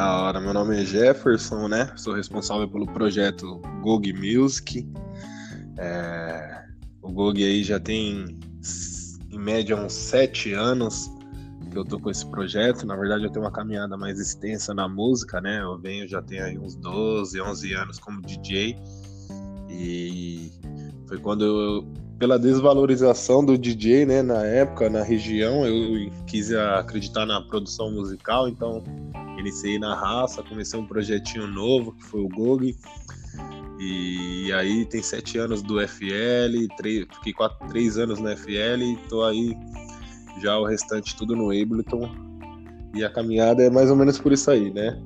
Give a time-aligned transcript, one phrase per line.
[0.00, 1.92] Da hora, meu nome é Jefferson, né?
[1.94, 4.90] Sou responsável pelo projeto GOG Music.
[5.76, 6.64] É...
[7.02, 8.24] O GOG aí já tem,
[9.30, 11.10] em média, uns sete anos
[11.70, 12.86] que eu tô com esse projeto.
[12.86, 15.60] Na verdade, eu tenho uma caminhada mais extensa na música, né?
[15.60, 18.78] Eu venho, já tenho aí uns 12, 11 anos como DJ.
[19.68, 20.50] E
[21.08, 27.24] foi quando eu, pela desvalorização do DJ, né, na época, na região, eu quis acreditar
[27.24, 28.84] na produção musical, então
[29.38, 32.76] iniciei na raça, comecei um projetinho novo, que foi o GOG.
[33.78, 38.98] E aí tem sete anos do FL, três, fiquei quatro, três anos no FL e
[39.08, 39.56] tô aí
[40.42, 42.06] já o restante tudo no Ableton.
[42.94, 45.02] E a caminhada é mais ou menos por isso aí, né?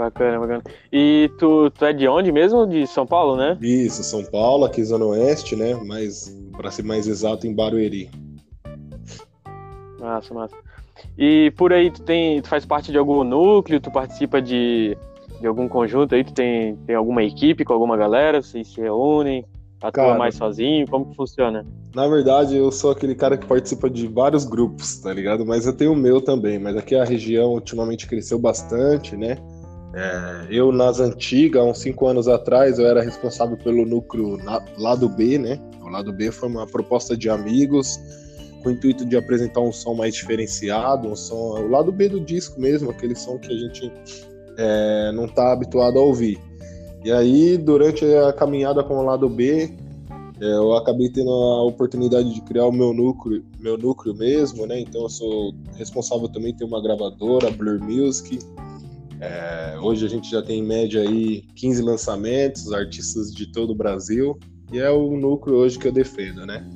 [0.00, 0.62] Bacana, bacana.
[0.90, 2.66] E tu, tu é de onde mesmo?
[2.66, 3.58] De São Paulo, né?
[3.60, 5.74] Isso, São Paulo, aqui Zona Oeste, né?
[5.84, 8.10] Mas, para ser mais exato, em Barueri.
[10.00, 10.56] Massa, massa.
[11.18, 13.78] E por aí, tu, tem, tu faz parte de algum núcleo?
[13.78, 14.96] Tu participa de,
[15.38, 16.24] de algum conjunto aí?
[16.24, 18.40] Tu tem, tem alguma equipe com alguma galera?
[18.40, 19.44] Vocês se reúnem?
[19.82, 20.88] Atua cara, mais sozinho?
[20.88, 21.66] Como que funciona?
[21.94, 25.44] Na verdade, eu sou aquele cara que participa de vários grupos, tá ligado?
[25.44, 26.58] Mas eu tenho o meu também.
[26.58, 29.36] Mas aqui a região ultimamente cresceu bastante, né?
[29.92, 35.08] É, eu, nas antigas, uns cinco anos atrás, eu era responsável pelo núcleo na, lado
[35.08, 35.58] B, né?
[35.82, 37.98] O lado B foi uma proposta de amigos
[38.62, 42.20] com o intuito de apresentar um som mais diferenciado, um som, o lado B do
[42.20, 43.92] disco mesmo, aquele som que a gente
[44.56, 46.38] é, não está habituado a ouvir.
[47.04, 49.74] E aí, durante a caminhada com o lado B,
[50.40, 54.80] é, eu acabei tendo a oportunidade de criar o meu núcleo, meu núcleo mesmo, né?
[54.80, 58.38] Então eu sou responsável também ter uma gravadora, Blur Music.
[59.20, 63.74] É, hoje a gente já tem em média aí 15 lançamentos, artistas de todo o
[63.74, 64.38] Brasil,
[64.72, 66.66] e é o núcleo hoje que eu defendo, né?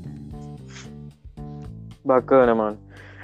[2.05, 2.79] Bacana, mano.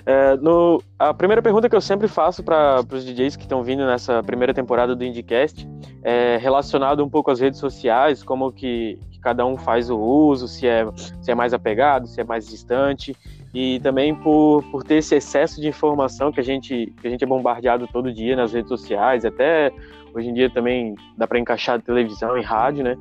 [0.07, 3.85] É, no, a primeira pergunta que eu sempre faço para os DJs que estão vindo
[3.85, 5.69] nessa primeira temporada do IndieCast
[6.03, 10.49] é relacionado um pouco às redes sociais, como que, que, cada um faz o uso,
[10.49, 10.87] se é,
[11.21, 13.15] se é mais apegado, se é mais distante,
[13.53, 17.25] e também por, por ter esse excesso de informação que a, gente, que a gente
[17.25, 19.73] é bombardeado todo dia nas redes sociais, até
[20.15, 22.97] hoje em dia também dá para encaixar televisão e rádio, né?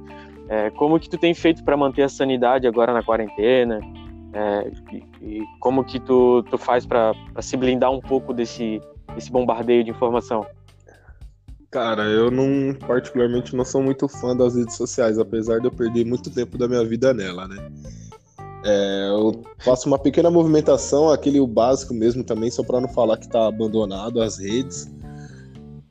[0.47, 3.79] É, como que tu tem feito para manter a sanidade agora na quarentena?
[4.33, 8.81] É, e, e, como que tu, tu faz para se blindar um pouco desse,
[9.13, 10.45] desse bombardeio de informação?
[11.69, 16.03] Cara, eu não, particularmente, não sou muito fã das redes sociais, apesar de eu perder
[16.03, 17.71] muito tempo da minha vida nela, né?
[18.63, 23.29] É, eu faço uma pequena movimentação, aquele básico mesmo também, só para não falar que
[23.29, 24.89] tá abandonado as redes.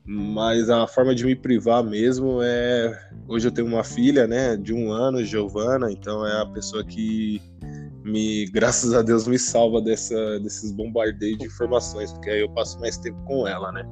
[0.05, 3.09] Mas a forma de me privar mesmo é.
[3.27, 7.39] Hoje eu tenho uma filha, né, de um ano, Giovana, então é a pessoa que
[8.03, 12.79] me, graças a Deus, me salva dessa, desses bombardeios de informações, porque aí eu passo
[12.79, 13.85] mais tempo com ela, né?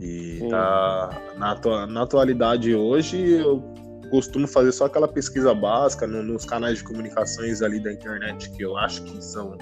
[0.00, 3.62] E tá, na, na atualidade hoje eu
[4.10, 8.62] costumo fazer só aquela pesquisa básica no, nos canais de comunicações ali da internet que
[8.62, 9.56] eu acho que são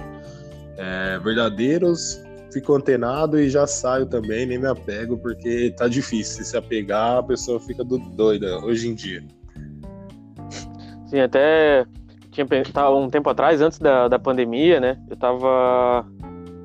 [0.77, 2.23] é, verdadeiros.
[2.53, 6.43] Fico antenado e já saio também, nem me apego, porque tá difícil.
[6.45, 9.23] Se apegar, a pessoa fica doida hoje em dia.
[11.07, 11.87] Sim, até
[12.31, 12.47] tinha
[12.91, 14.99] um tempo atrás, antes da, da pandemia, né?
[15.11, 16.07] Eu tava,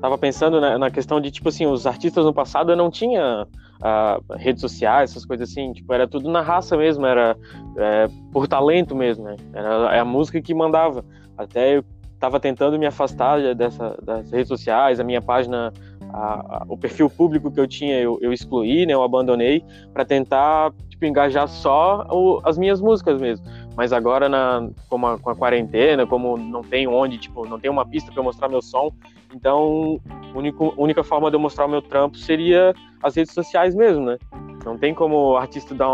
[0.00, 3.46] tava pensando na, na questão de, tipo assim, os artistas no passado não tinha
[3.80, 7.36] uh, redes sociais, essas coisas assim, tipo, era tudo na raça mesmo, era
[7.76, 9.36] é, por talento mesmo, né?
[9.52, 11.04] Era a música que mandava.
[11.36, 11.84] Até eu
[12.18, 15.72] tava tentando me afastar dessa, das redes sociais, a minha página,
[16.12, 18.94] a, a, o perfil público que eu tinha, eu, eu excluí, né?
[18.94, 23.44] Eu abandonei para tentar, tipo, engajar só o, as minhas músicas mesmo
[23.76, 27.70] mas agora na, com, a, com a quarentena, como não tem onde, tipo, não tem
[27.70, 28.90] uma pista para mostrar meu som,
[29.34, 30.00] então
[30.34, 34.18] a única forma de eu mostrar o meu trampo seria as redes sociais mesmo, né?
[34.64, 35.88] Não tem como o artista dar,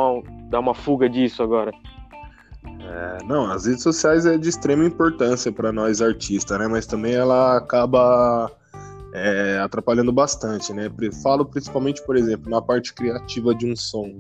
[0.48, 1.72] dar uma fuga disso agora.
[2.64, 6.68] É, não, as redes sociais é de extrema importância para nós artistas, né?
[6.68, 8.50] Mas também ela acaba
[9.12, 10.90] é, atrapalhando bastante, né?
[11.22, 14.12] Falo principalmente, por exemplo, na parte criativa de um som.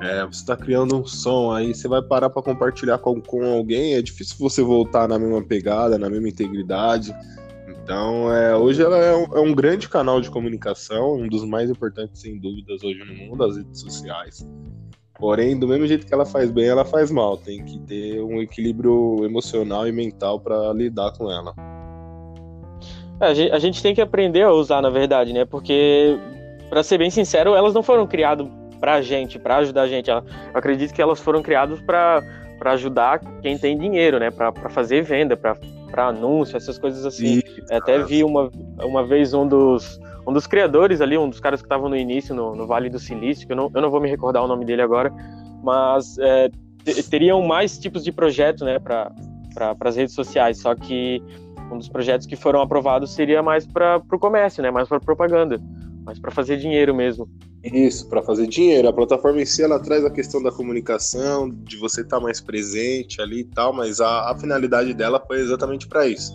[0.00, 3.94] É, você está criando um som, aí você vai parar para compartilhar com, com alguém,
[3.94, 7.14] é difícil você voltar na mesma pegada, na mesma integridade.
[7.68, 11.68] Então, é, hoje ela é um, é um, grande canal de comunicação, um dos mais
[11.68, 14.46] importantes, sem dúvidas, hoje no mundo, as redes sociais.
[15.18, 17.36] Porém, do mesmo jeito que ela faz bem, ela faz mal.
[17.36, 21.54] Tem que ter um equilíbrio emocional e mental para lidar com ela.
[23.22, 25.44] É, a gente, a gente tem que aprender a usar, na verdade, né?
[25.44, 26.18] Porque,
[26.68, 28.48] para ser bem sincero, elas não foram criadas
[28.80, 30.10] para a gente, para ajudar a gente.
[30.10, 32.20] Eu acredito que elas foram criadas para
[32.64, 34.32] ajudar quem tem dinheiro, né?
[34.32, 37.40] Para fazer venda, para anúncio, essas coisas assim.
[37.70, 38.50] Até vi uma,
[38.82, 42.34] uma vez um dos, um dos criadores ali, um dos caras que estavam no início,
[42.34, 44.64] no, no, Vale do Silício, que eu não, eu não vou me recordar o nome
[44.64, 45.12] dele agora,
[45.62, 46.50] mas é,
[47.08, 49.12] teriam mais tipos de projeto, né, para
[49.54, 51.22] pra, as redes sociais, só que
[51.72, 55.60] um dos projetos que foram aprovados seria mais para o comércio, né, mais para propaganda,
[56.04, 57.28] mais para fazer dinheiro mesmo.
[57.64, 58.88] Isso, para fazer dinheiro.
[58.88, 62.40] A plataforma em si ela traz a questão da comunicação, de você estar tá mais
[62.40, 66.32] presente ali e tal, mas a, a finalidade dela foi exatamente para isso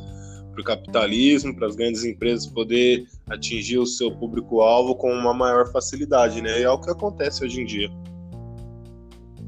[0.57, 5.71] para o capitalismo, para as grandes empresas poder atingir o seu público-alvo com uma maior
[5.71, 6.59] facilidade, né?
[6.59, 7.89] E é o que acontece hoje em dia.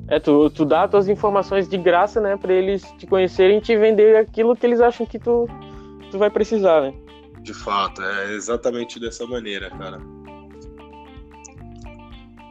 [0.08, 3.62] É, tu, tu dá as tuas informações de graça, né, para eles te conhecerem e
[3.62, 5.48] te vender aquilo que eles acham que tu,
[6.10, 6.94] tu vai precisar, né?
[7.42, 10.00] De fato, é exatamente dessa maneira, cara.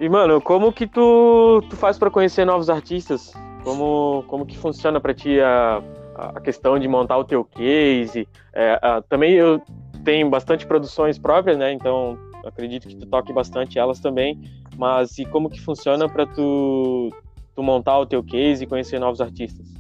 [0.01, 3.33] E, mano, como que tu, tu faz para conhecer novos artistas?
[3.65, 5.83] Como, como que funciona para ti a,
[6.15, 8.27] a questão de montar o teu case?
[8.55, 9.61] É, a, também eu
[10.05, 11.73] tenho bastante produções próprias, né?
[11.73, 14.41] Então, acredito que tu toque bastante elas também.
[14.77, 17.13] Mas e como que funciona para tu,
[17.55, 19.78] tu montar o teu case e conhecer novos artistas?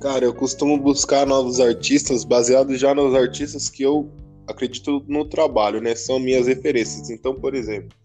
[0.00, 4.10] Cara, eu costumo buscar novos artistas baseado já nos artistas que eu
[4.46, 5.94] acredito no trabalho, né?
[5.94, 7.08] São minhas referências.
[7.10, 7.96] Então, por exemplo,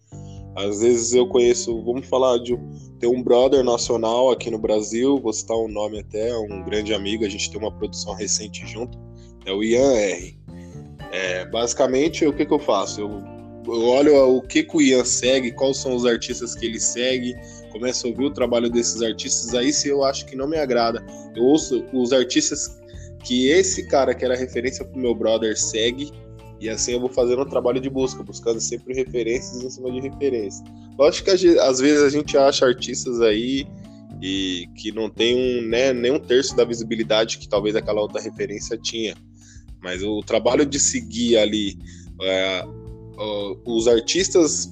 [0.56, 2.58] às vezes eu conheço, vamos falar de
[3.00, 7.26] ter um brother nacional aqui no Brasil, vou citar um nome até, um grande amigo,
[7.26, 8.98] a gente tem uma produção recente junto,
[9.46, 10.38] é o Ian R.
[11.12, 13.02] É, basicamente, o que, que eu faço?
[13.02, 13.10] Eu,
[13.66, 17.36] eu olho o que, que o Ian segue, quais são os artistas que ele segue,
[17.72, 21.04] começo a ouvir o trabalho desses artistas, aí se eu acho que não me agrada,
[21.36, 22.80] eu ouço os artistas
[23.24, 26.12] que esse cara que era referência pro meu brother segue,
[26.60, 30.00] e assim eu vou fazendo um trabalho de busca, buscando sempre referências em cima de
[30.00, 30.64] referências.
[30.98, 33.66] Lógico que às vezes a gente acha artistas aí
[34.22, 38.22] e que não tem um, né, nem um terço da visibilidade que talvez aquela outra
[38.22, 39.16] referência tinha.
[39.82, 41.80] Mas o trabalho de seguir ali
[42.22, 42.64] é,
[43.66, 44.70] os artistas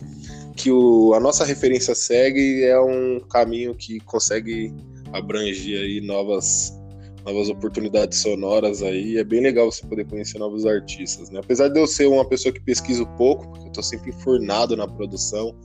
[0.60, 4.74] que o, a nossa referência segue é um caminho que consegue
[5.14, 6.78] abranger aí novas
[7.26, 9.18] novas oportunidades sonoras aí.
[9.18, 11.40] É bem legal você poder conhecer novos artistas, né?
[11.40, 14.88] Apesar de eu ser uma pessoa que pesquiso pouco, porque eu tô sempre enfurnado na
[14.88, 15.56] produção,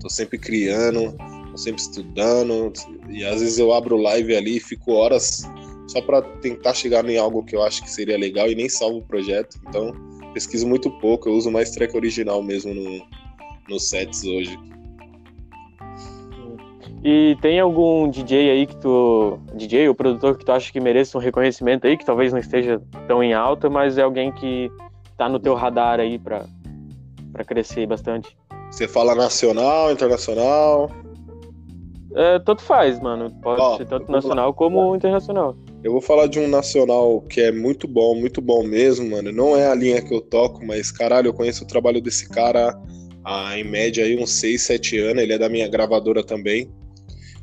[0.00, 1.14] tô sempre criando,
[1.50, 2.72] tô sempre estudando,
[3.08, 5.42] e às vezes eu abro live ali e fico horas
[5.88, 8.98] só para tentar chegar em algo que eu acho que seria legal e nem salvo
[8.98, 9.58] o projeto.
[9.68, 9.92] Então,
[10.32, 13.00] pesquiso muito pouco, eu uso mais track original mesmo no,
[13.70, 14.58] nos sets hoje.
[17.02, 19.38] E tem algum DJ aí que tu.
[19.54, 22.82] DJ ou produtor que tu acha que merece um reconhecimento aí, que talvez não esteja
[23.08, 24.70] tão em alta, mas é alguém que
[25.16, 26.44] tá no teu radar aí pra,
[27.32, 28.36] pra crescer bastante?
[28.70, 30.90] Você fala nacional, internacional?
[32.14, 33.30] É, tanto faz, mano.
[33.42, 35.56] Pode Ó, ser tanto nacional como internacional.
[35.82, 39.32] Eu vou falar de um nacional que é muito bom, muito bom mesmo, mano.
[39.32, 42.78] Não é a linha que eu toco, mas caralho, eu conheço o trabalho desse cara
[43.24, 45.22] há em média aí uns 6, 7 anos.
[45.22, 46.70] Ele é da minha gravadora também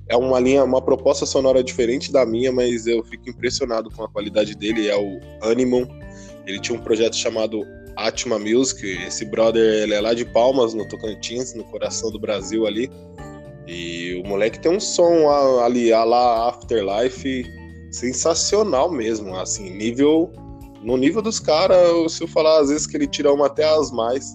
[0.10, 4.10] é uma linha, uma proposta sonora diferente da minha, mas eu fico impressionado com a
[4.10, 4.88] qualidade dele.
[4.88, 5.86] É o Animon.
[6.46, 7.66] Ele tinha um projeto chamado
[7.96, 8.86] Atma Music.
[9.06, 12.90] Esse brother ele é lá de Palmas, no Tocantins, no coração do Brasil ali.
[13.68, 15.30] E o moleque tem um som
[15.62, 17.44] ali, a lá Afterlife,
[17.92, 20.32] sensacional mesmo, assim, nível.
[20.82, 23.92] No nível dos caras, se eu falar às vezes que ele tira uma até as
[23.92, 24.34] mais.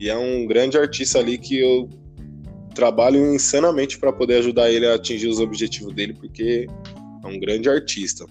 [0.00, 1.88] E é um grande artista ali que eu
[2.74, 6.66] trabalho insanamente para poder ajudar ele a atingir os objetivos dele, porque
[7.22, 8.26] é um grande artista.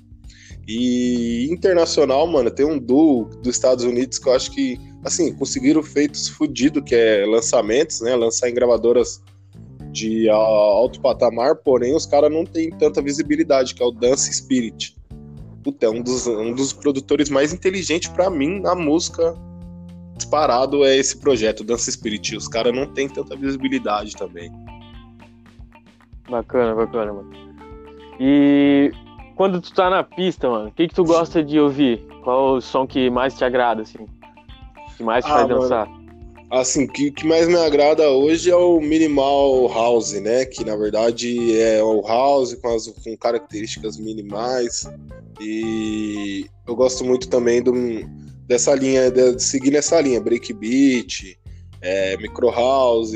[0.68, 5.84] E internacional, mano, tem um duo dos Estados Unidos que eu acho que, assim, conseguiram
[5.84, 8.16] feitos fudido, que é lançamentos, né?
[8.16, 9.22] Lançar em gravadoras
[9.92, 14.96] de alto patamar, porém os caras não têm tanta visibilidade, que é o Dance Spirit.
[15.64, 19.36] Puta, é um dos, um dos produtores mais inteligentes para mim na música
[20.16, 22.36] disparado é esse projeto, Dança Spirit.
[22.36, 24.52] Os caras não tem tanta visibilidade também.
[26.30, 27.32] Bacana, bacana, mano.
[28.20, 28.92] E
[29.36, 32.06] quando tu tá na pista, mano, o que que tu gosta de ouvir?
[32.24, 34.06] Qual o som que mais te agrada, assim?
[34.96, 35.88] Que mais te ah, faz mano, dançar?
[36.50, 40.46] Assim, o que, que mais me agrada hoje é o minimal house, né?
[40.46, 44.88] Que na verdade é o house com, as, com características minimais.
[45.42, 47.74] E eu gosto muito também do
[48.48, 51.38] dessa linha, de seguir nessa linha, breakbeat,
[51.82, 53.14] é, micro house.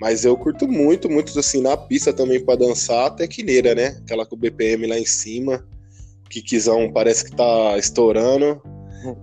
[0.00, 3.96] Mas eu curto muito, muito assim, na pista também para dançar, tequineira, né?
[4.02, 5.64] Aquela com o BPM lá em cima,
[6.28, 6.42] que
[6.92, 8.60] parece que tá estourando.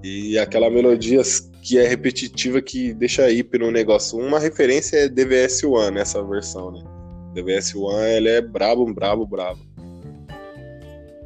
[0.04, 1.22] E aquela melodia
[1.62, 4.20] que é repetitiva que deixa hiper no negócio.
[4.20, 6.84] Uma referência é DVS One nessa versão, né?
[7.34, 9.60] DVS One, ele é brabo, brabo, brabo.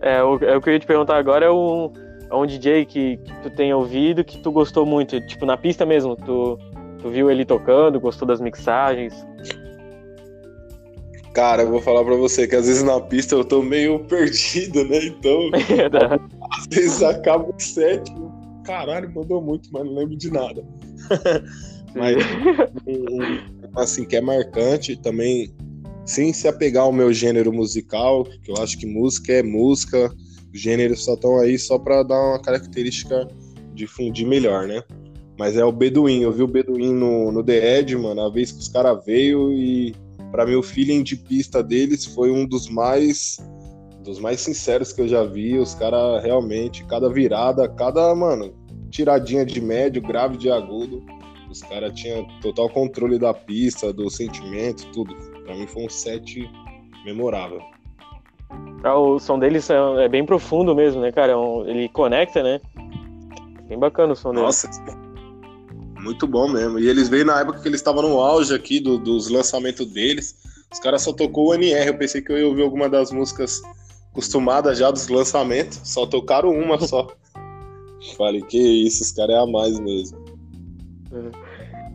[0.02, 1.52] É, o, é, o que eu ia te perguntar agora é é
[2.36, 6.16] um DJ que, que tu tem ouvido que tu gostou muito, tipo na pista mesmo,
[6.16, 6.60] tu
[7.02, 9.14] Tu viu ele tocando, gostou das mixagens?
[11.34, 14.84] Cara, eu vou falar pra você que às vezes na pista eu tô meio perdido,
[14.86, 15.06] né?
[15.06, 15.50] Então,
[16.52, 18.12] às vezes acaba o set,
[18.64, 20.64] caralho, mandou muito, mas não lembro de nada.
[21.96, 22.18] mas,
[23.76, 25.54] assim, que é marcante também,
[26.06, 30.12] sem se apegar ao meu gênero musical, que eu acho que música é música,
[30.54, 33.28] gêneros só estão aí só pra dar uma característica
[33.74, 34.84] de fundir melhor, né?
[35.38, 38.52] Mas é o Beduim, eu vi o Beduim no, no The Edge, mano, a vez
[38.52, 39.94] que os caras veio e
[40.32, 43.38] para mim o feeling de pista deles foi um dos mais
[44.04, 45.58] dos mais sinceros que eu já vi.
[45.58, 48.56] Os caras realmente, cada virada, cada, mano,
[48.90, 51.06] tiradinha de médio, grave de agudo,
[51.50, 55.14] os caras tinham total controle da pista, do sentimento, tudo.
[55.44, 56.50] Para mim foi um set
[57.06, 57.62] memorável.
[58.84, 59.76] Ah, o som deles é,
[60.06, 61.34] é bem profundo mesmo, né, cara?
[61.34, 62.62] É ele conecta, né?
[63.68, 64.44] Bem bacana o som deles.
[64.44, 64.70] Nossa,
[66.00, 66.80] muito bom mesmo.
[66.80, 70.36] E eles veio na época que eles estavam no auge aqui do, dos lançamentos deles.
[70.72, 71.88] Os caras só tocou o NR.
[71.88, 73.62] Eu pensei que eu ia ouvir alguma das músicas
[74.12, 75.82] acostumadas já dos lançamentos.
[75.84, 77.08] Só tocaram uma só.
[78.16, 80.18] Falei, que isso, os caras é a mais mesmo.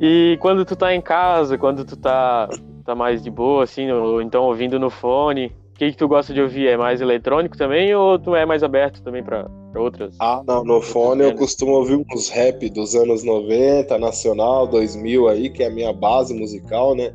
[0.01, 2.49] E quando tu tá em casa, quando tu tá,
[2.85, 6.41] tá mais de boa, assim, ou então ouvindo no fone, que, que tu gosta de
[6.41, 6.69] ouvir?
[6.69, 10.15] É mais eletrônico também ou tu é mais aberto também para outras?
[10.21, 15.51] Ah, não, no fone eu costumo ouvir uns rap dos anos 90, nacional, 2000 aí,
[15.51, 17.13] que é a minha base musical, né?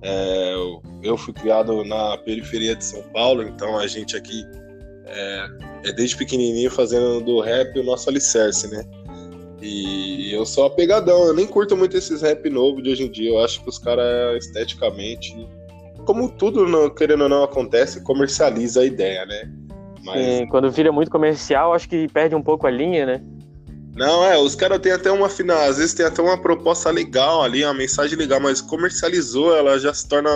[0.00, 0.54] É,
[1.02, 4.44] eu fui criado na periferia de São Paulo, então a gente aqui
[5.06, 5.46] é,
[5.84, 8.82] é desde pequenininho fazendo do rap o nosso alicerce, né?
[9.60, 13.30] E eu sou apegadão, eu nem curto muito esses rap novo de hoje em dia.
[13.30, 15.34] Eu acho que os caras esteticamente
[16.06, 19.50] como tudo, querendo ou não, acontece, comercializa a ideia, né?
[20.02, 20.24] Mas...
[20.24, 23.22] Sim, quando vira muito comercial, acho que perde um pouco a linha, né?
[23.94, 27.42] Não, é, os caras têm até uma final, às vezes tem até uma proposta legal
[27.42, 30.30] ali, uma mensagem legal, mas comercializou, ela já se torna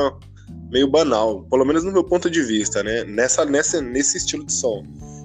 [0.70, 3.04] meio banal, pelo menos no meu ponto de vista, né?
[3.04, 4.82] Nessa, nessa, nesse estilo de som.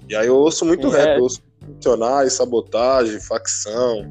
[0.07, 1.17] E aí eu ouço muito Sim, rap, é.
[1.17, 4.05] eu ouço Funcionais, Sabotagem, Facção,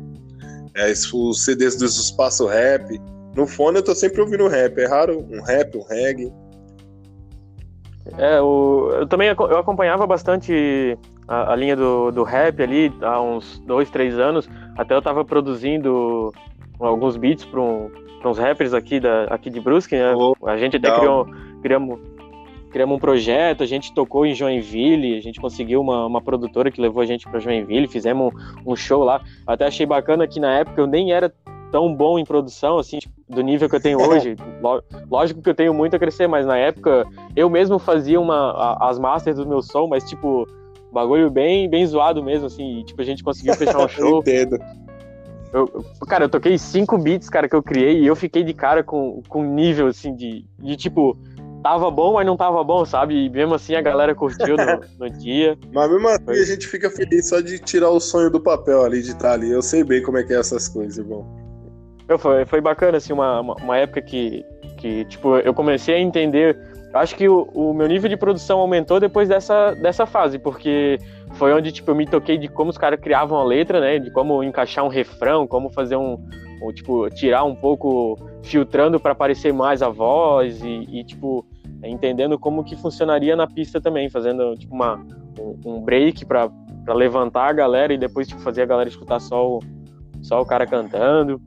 [0.74, 3.00] é, os CDs do Espaço Rap.
[3.34, 4.78] No fone eu tô sempre ouvindo rap.
[4.78, 6.32] É raro um rap, um reggae.
[8.18, 13.20] É, o, eu também eu acompanhava bastante a, a, linha do, do rap ali há
[13.20, 14.48] uns dois, três anos.
[14.76, 16.32] Até eu tava produzindo
[16.78, 17.90] alguns beats para um,
[18.24, 20.14] uns rappers aqui, da, aqui de Brusque, né?
[20.14, 21.26] Oh, a gente até criou,
[21.62, 21.98] criamos,
[22.70, 26.80] criamos um projeto, a gente tocou em Joinville, a gente conseguiu uma, uma produtora que
[26.80, 28.32] levou a gente para Joinville, fizemos
[28.66, 29.22] um, um show lá.
[29.46, 31.32] Até achei bacana que na época eu nem era
[31.75, 34.37] tão bom em produção, assim, tipo, do nível que eu tenho hoje.
[35.11, 37.04] Lógico que eu tenho muito a crescer, mas na época
[37.35, 40.47] eu mesmo fazia uma, a, as masters do meu som, mas tipo,
[40.93, 44.21] bagulho bem, bem zoado mesmo, assim, e, tipo, a gente conseguiu fechar um show.
[44.21, 44.57] Entendo.
[45.52, 48.85] Eu, cara, eu toquei cinco beats, cara, que eu criei, e eu fiquei de cara
[48.85, 51.19] com, com nível, assim, de, de tipo,
[51.61, 53.25] tava bom, mas não tava bom, sabe?
[53.25, 55.59] E mesmo assim a galera curtiu no, no dia.
[55.73, 56.40] Mas mesmo assim Foi.
[56.40, 59.50] a gente fica feliz só de tirar o sonho do papel ali, de estar ali.
[59.50, 61.43] Eu sei bem como é que é essas coisas, irmão.
[62.18, 64.44] Foi, foi bacana, assim, uma, uma época que,
[64.76, 66.58] que, tipo, eu comecei a entender.
[66.92, 70.99] Acho que o, o meu nível de produção aumentou depois dessa, dessa fase, porque
[71.32, 73.99] foi onde, tipo, eu me toquei de como os caras criavam a letra, né?
[73.99, 76.18] De como encaixar um refrão, como fazer um,
[76.62, 81.44] um tipo, tirar um pouco, filtrando para aparecer mais a voz e, e, tipo,
[81.82, 84.96] entendendo como que funcionaria na pista também, fazendo, tipo, uma,
[85.40, 86.50] um, um break para
[86.88, 89.61] levantar a galera e depois, tipo, fazer a galera escutar só o,
[90.23, 91.40] só o cara cantando.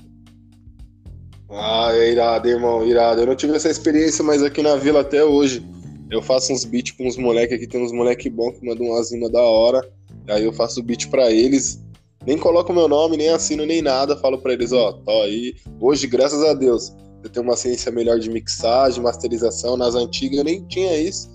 [1.50, 3.22] Ah, é irado, irmão, irado.
[3.22, 5.66] Eu não tive essa experiência, mas aqui na vila até hoje.
[6.10, 9.12] Eu faço uns beats com uns moleques aqui, tem uns moleque bom que mandam umas
[9.12, 9.88] rimas da hora.
[10.30, 11.84] Aí eu faço o beat pra eles.
[12.26, 14.18] Nem coloco meu nome, nem assino, nem nada.
[14.18, 15.56] Falo pra eles, ó, tô aí.
[15.80, 19.78] Hoje, graças a Deus, eu tenho uma ciência melhor de mixagem, masterização.
[19.78, 21.30] Nas antigas eu nem tinha isso.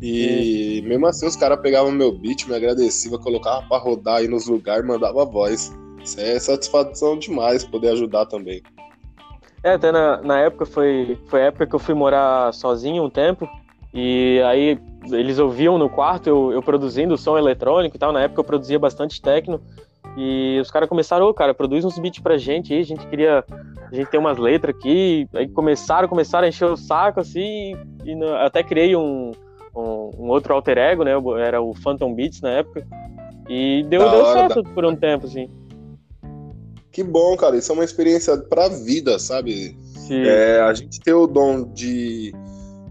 [0.00, 4.46] E mesmo assim os caras pegavam meu beat, me agradeciam, colocavam pra rodar aí nos
[4.46, 5.72] lugares, mandava voz.
[6.04, 8.62] Isso é satisfação demais poder ajudar também.
[9.68, 13.10] É, até na, na época foi, foi a época que eu fui morar sozinho um
[13.10, 13.46] tempo.
[13.92, 14.78] E aí
[15.12, 18.10] eles ouviam no quarto eu, eu produzindo som eletrônico e tal.
[18.10, 19.60] Na época eu produzia bastante techno.
[20.16, 23.06] E os caras começaram, ô, oh, cara, produz uns beats pra gente aí, a gente
[23.06, 23.44] queria.
[23.90, 25.28] A gente tem umas letras aqui.
[25.34, 29.32] Aí começaram, começaram a encher o saco, assim, e até criei um,
[29.76, 31.12] um, um, outro alter ego, né?
[31.40, 32.86] Era o Phantom Beats na época.
[33.48, 35.48] E deu, deu certo por um tempo, assim.
[36.90, 37.56] Que bom, cara.
[37.56, 39.76] Isso é uma experiência pra vida, sabe?
[40.10, 42.32] É, a gente ter o dom de,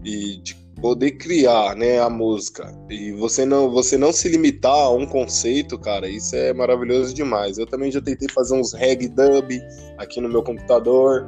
[0.02, 4.90] de, de poder criar, né, a música e você não você não se limitar a
[4.90, 7.58] um conceito, cara, isso é maravilhoso demais.
[7.58, 9.60] Eu também já tentei fazer uns reggae dub
[9.98, 11.26] aqui no meu computador.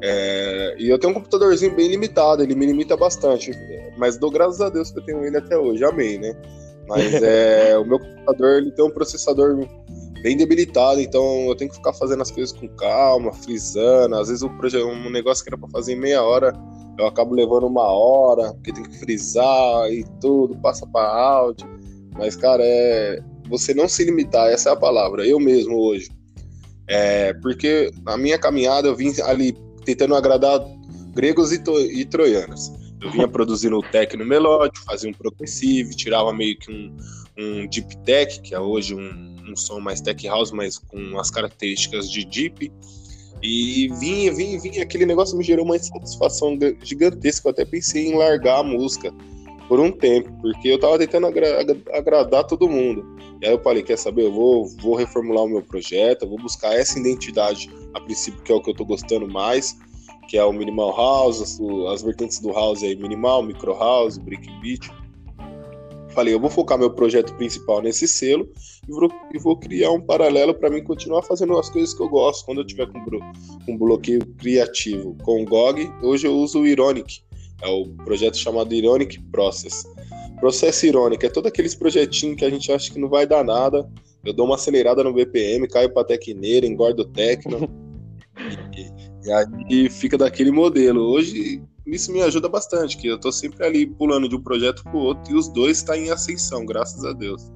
[0.00, 3.52] É, e eu tenho um computadorzinho bem limitado, ele me limita bastante,
[3.96, 6.34] mas dou graças a Deus que eu tenho ele até hoje, amém, né?
[6.86, 9.56] Mas é, o meu computador ele tem um processador
[10.24, 14.16] bem debilitado, então eu tenho que ficar fazendo as coisas com calma, frisando.
[14.16, 16.50] Às vezes o projeto, um negócio que era para fazer em meia hora,
[16.98, 21.68] eu acabo levando uma hora, porque tem que frisar e tudo, passa para áudio.
[22.16, 25.26] Mas, cara, é você não se limitar, essa é a palavra.
[25.26, 26.08] Eu mesmo hoje.
[26.88, 29.54] É, porque na minha caminhada eu vim ali
[29.84, 30.58] tentando agradar
[31.14, 31.62] gregos e,
[31.92, 32.72] e troianos.
[33.02, 36.96] Eu vinha produzindo o techno melódico, fazia um progressive, tirava meio que um,
[37.38, 41.30] um deep tech, que é hoje um, um som mais tech house, mas com as
[41.30, 42.72] características de deep.
[43.42, 47.48] E vinha, vinha, vinha, aquele negócio me gerou uma insatisfação gigantesca.
[47.48, 49.12] Eu até pensei em largar a música
[49.68, 51.60] por um tempo, porque eu tava tentando agra
[51.92, 53.04] agradar todo mundo.
[53.42, 56.74] E aí eu falei, quer saber, eu vou, vou reformular o meu projeto, vou buscar
[56.74, 59.76] essa identidade, a princípio, que é o que eu tô gostando mais,
[60.28, 61.60] que é o minimal house, as,
[61.92, 64.88] as vertentes do house aí, minimal, micro house, break beat
[66.14, 68.48] falei, eu vou focar meu projeto principal nesse selo
[68.88, 72.08] e vou, e vou criar um paralelo para mim continuar fazendo as coisas que eu
[72.08, 72.44] gosto.
[72.46, 73.00] Quando eu tiver com,
[73.66, 77.20] com bloqueio criativo com o GOG, hoje eu uso o Ironic,
[77.62, 79.84] é o projeto chamado Ironic Process.
[80.40, 83.88] Processo Ironic é todos aqueles projetinhos que a gente acha que não vai dar nada.
[84.24, 87.68] Eu dou uma acelerada no BPM, caio para tecneira, engordo o tecno.
[88.76, 91.00] e, e aí fica daquele modelo.
[91.00, 94.98] Hoje isso me ajuda bastante, que eu tô sempre ali pulando de um projeto pro
[94.98, 97.52] outro e os dois estão tá em ascensão, graças a Deus.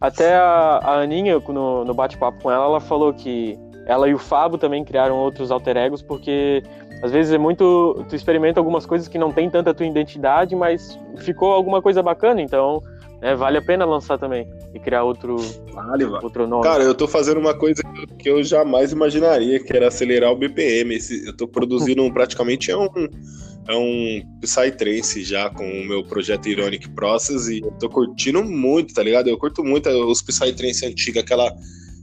[0.00, 4.18] Até a, a Aninha, no, no bate-papo com ela, ela falou que ela e o
[4.18, 6.62] Fábio também criaram outros alter egos, porque
[7.02, 8.04] às vezes é muito.
[8.08, 12.40] Tu experimenta algumas coisas que não tem tanta tua identidade, mas ficou alguma coisa bacana,
[12.40, 12.82] então
[13.22, 15.36] é, vale a pena lançar também e criar outro,
[15.74, 16.62] vale, outro nome.
[16.62, 17.82] Cara, eu tô fazendo uma coisa
[18.18, 20.94] que eu jamais imaginaria, que era acelerar o BPM.
[20.94, 22.88] Esse, eu tô produzindo um, praticamente é um,
[23.68, 28.94] é um Psytrance já com o meu projeto Ironic Process e eu tô curtindo muito,
[28.94, 29.28] tá ligado?
[29.28, 31.54] Eu curto muito os Psytrance antigos, aquela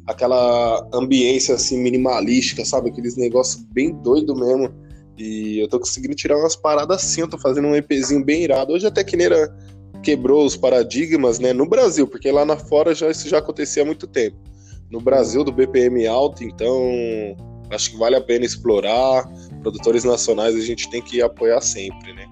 [0.05, 2.89] aquela ambiência assim minimalística, sabe?
[2.89, 4.73] Aqueles negócios bem doido mesmo.
[5.17, 8.71] E eu tô conseguindo tirar umas paradas assim, eu tô fazendo um EPzinho bem irado.
[8.71, 9.51] Hoje até que era
[10.07, 13.85] quebrou os paradigmas, né, no Brasil, porque lá na fora já isso já acontecia há
[13.85, 14.37] muito tempo.
[14.89, 16.81] No Brasil do BPM alto, então
[17.69, 19.29] acho que vale a pena explorar.
[19.61, 22.25] Produtores nacionais a gente tem que apoiar sempre, né?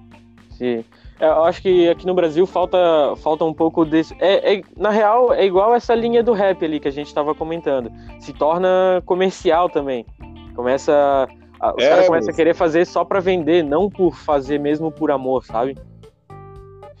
[0.56, 0.84] Sim.
[1.20, 2.78] É, eu acho que aqui no Brasil falta,
[3.18, 4.16] falta um pouco desse.
[4.20, 7.34] É, é, na real, é igual essa linha do rap ali que a gente estava
[7.34, 7.92] comentando.
[8.20, 10.06] Se torna comercial também.
[10.54, 11.28] Começa.
[11.76, 15.10] Os é, caras começam a querer fazer só para vender, não por fazer mesmo por
[15.10, 15.76] amor, sabe?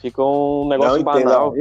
[0.06, 1.52] Fica um negócio não, banal.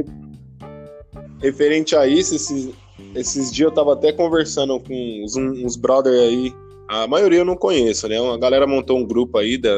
[1.42, 2.70] Referente a isso, esses,
[3.16, 6.54] esses dias eu tava até conversando com uns, uns brother aí.
[6.88, 8.22] A maioria eu não conheço, né?
[8.22, 9.76] Uma galera montou um grupo aí da,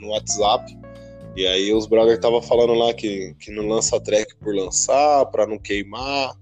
[0.00, 0.76] no WhatsApp.
[1.36, 5.46] E aí os brothers tava falando lá que, que não lança track por lançar, para
[5.46, 6.34] não queimar.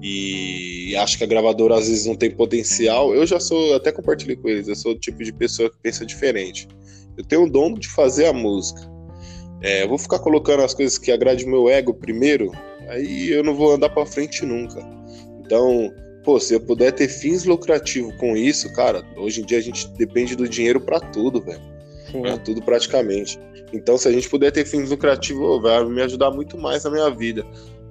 [0.00, 3.12] E acho que a gravadora às vezes não tem potencial.
[3.12, 6.06] Eu já sou, até compartilhei com eles, eu sou o tipo de pessoa que pensa
[6.06, 6.68] diferente.
[7.16, 8.97] Eu tenho o dom de fazer a música.
[9.60, 12.52] É, eu vou ficar colocando as coisas que agradem o meu ego primeiro,
[12.88, 14.80] aí eu não vou andar para frente nunca.
[15.40, 15.92] Então,
[16.24, 19.88] pô, se eu puder ter fins lucrativos com isso, cara, hoje em dia a gente
[19.96, 21.62] depende do dinheiro para tudo, velho.
[22.22, 23.38] Pra tudo praticamente.
[23.72, 27.10] Então, se a gente puder ter fins lucrativos, vai me ajudar muito mais na minha
[27.10, 27.44] vida.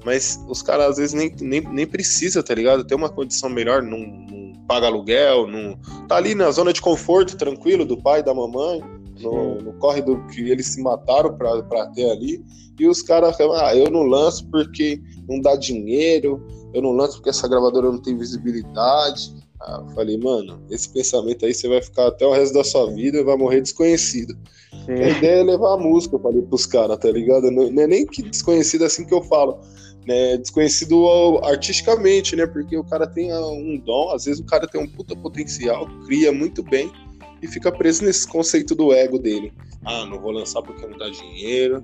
[0.04, 2.86] Mas os caras às vezes nem, nem, nem precisa, tá ligado?
[2.86, 5.78] Ter uma condição melhor, não, não paga aluguel, não
[6.08, 8.82] tá ali na zona de conforto, tranquilo, do pai, da mamãe
[9.20, 12.44] no, no corre do que eles se mataram para ter ali.
[12.80, 17.16] E os caras falam, ah, eu não lanço porque não dá dinheiro, eu não lanço
[17.16, 19.34] porque essa gravadora não tem visibilidade.
[19.60, 22.92] Ah, eu falei, mano, esse pensamento aí você vai ficar até o resto da sua
[22.94, 24.38] vida e vai morrer desconhecido.
[24.86, 24.94] Sim.
[24.94, 27.50] A ideia é levar a música, eu falei pros caras, tá ligado?
[27.50, 29.60] Não, não, é nem que desconhecido assim que eu falo,
[30.06, 30.38] né?
[30.38, 32.46] Desconhecido artisticamente, né?
[32.46, 36.32] Porque o cara tem um dom, às vezes o cara tem um puta potencial, cria
[36.32, 36.92] muito bem,
[37.41, 39.54] e fica preso nesse conceito do ego dele.
[39.86, 41.84] Ah, não vou lançar porque não dá dinheiro.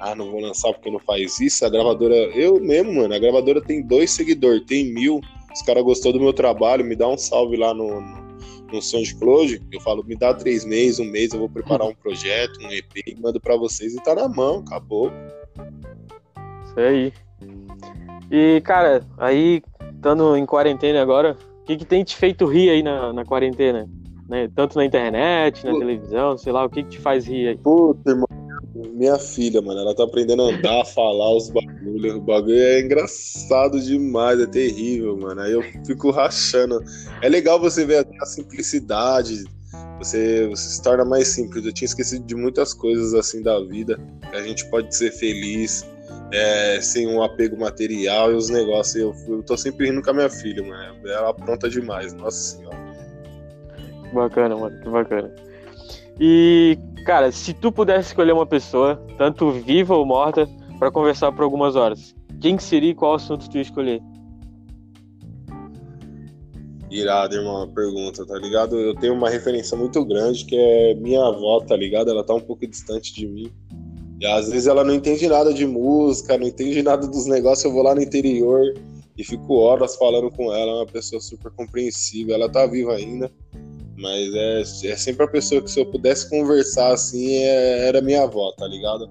[0.00, 1.64] Ah, não vou lançar porque não faz isso.
[1.64, 5.20] A gravadora, eu mesmo, mano, a gravadora tem dois seguidores, tem mil.
[5.52, 8.36] Os caras gostou do meu trabalho, me dá um salve lá no, no,
[8.72, 9.62] no SoundCloud.
[9.70, 13.18] Eu falo, me dá três meses, um mês, eu vou preparar um projeto, um EP,
[13.20, 15.12] mando para vocês e tá na mão, acabou.
[16.64, 17.12] Isso aí.
[18.30, 19.62] E, cara, aí,
[19.94, 23.88] estando em quarentena agora, o que, que tem te feito rir aí na, na quarentena?
[24.28, 24.48] Né?
[24.54, 25.84] Tanto na internet, na Puta.
[25.84, 27.58] televisão, sei lá, o que, que te faz rir aí?
[27.58, 28.26] Puta, irmão.
[28.94, 29.80] minha filha, mano.
[29.80, 32.14] Ela tá aprendendo a andar, a falar os bagulhos.
[32.14, 35.40] O bagulho é engraçado demais, é terrível, mano.
[35.40, 36.82] Aí eu fico rachando.
[37.22, 39.44] É legal você ver a simplicidade.
[39.98, 41.64] Você, você se torna mais simples.
[41.64, 43.98] Eu tinha esquecido de muitas coisas assim da vida.
[44.30, 45.86] Que a gente pode ser feliz
[46.32, 48.96] é, sem um apego material e os negócios.
[48.96, 51.08] Eu, eu tô sempre rindo com a minha filha, mano.
[51.08, 52.83] Ela apronta demais, nossa senhora.
[54.14, 55.34] Bacana, mano, que bacana.
[56.20, 60.48] E, cara, se tu pudesse escolher uma pessoa, tanto viva ou morta,
[60.78, 64.00] para conversar por algumas horas, quem seria e qual assunto tu ia escolher?
[66.90, 68.78] Irado, irmão, pergunta, tá ligado?
[68.78, 72.08] Eu tenho uma referência muito grande que é minha avó, tá ligado?
[72.10, 73.50] Ela tá um pouco distante de mim.
[74.20, 77.64] E às vezes ela não entende nada de música, não entende nada dos negócios.
[77.64, 78.62] Eu vou lá no interior
[79.18, 80.70] e fico horas falando com ela.
[80.70, 82.34] É uma pessoa super compreensível.
[82.34, 83.30] Ela tá viva ainda.
[83.96, 88.22] Mas é, é sempre a pessoa que se eu pudesse conversar assim, é, era minha
[88.22, 89.08] avó, tá ligado?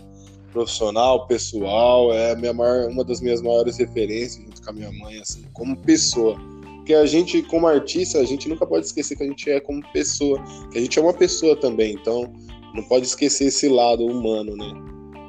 [0.51, 5.19] Profissional, pessoal, é minha maior, uma das minhas maiores referências, junto com a minha mãe,
[5.19, 6.37] assim, como pessoa.
[6.77, 9.81] Porque a gente, como artista, a gente nunca pode esquecer que a gente é como
[9.93, 12.31] pessoa, que a gente é uma pessoa também, então
[12.73, 14.69] não pode esquecer esse lado humano, né?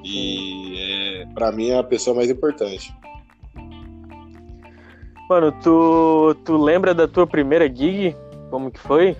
[0.04, 2.92] E é, para mim é a pessoa mais importante.
[5.28, 8.14] Mano, tu, tu lembra da tua primeira gig?
[8.50, 9.16] Como que foi?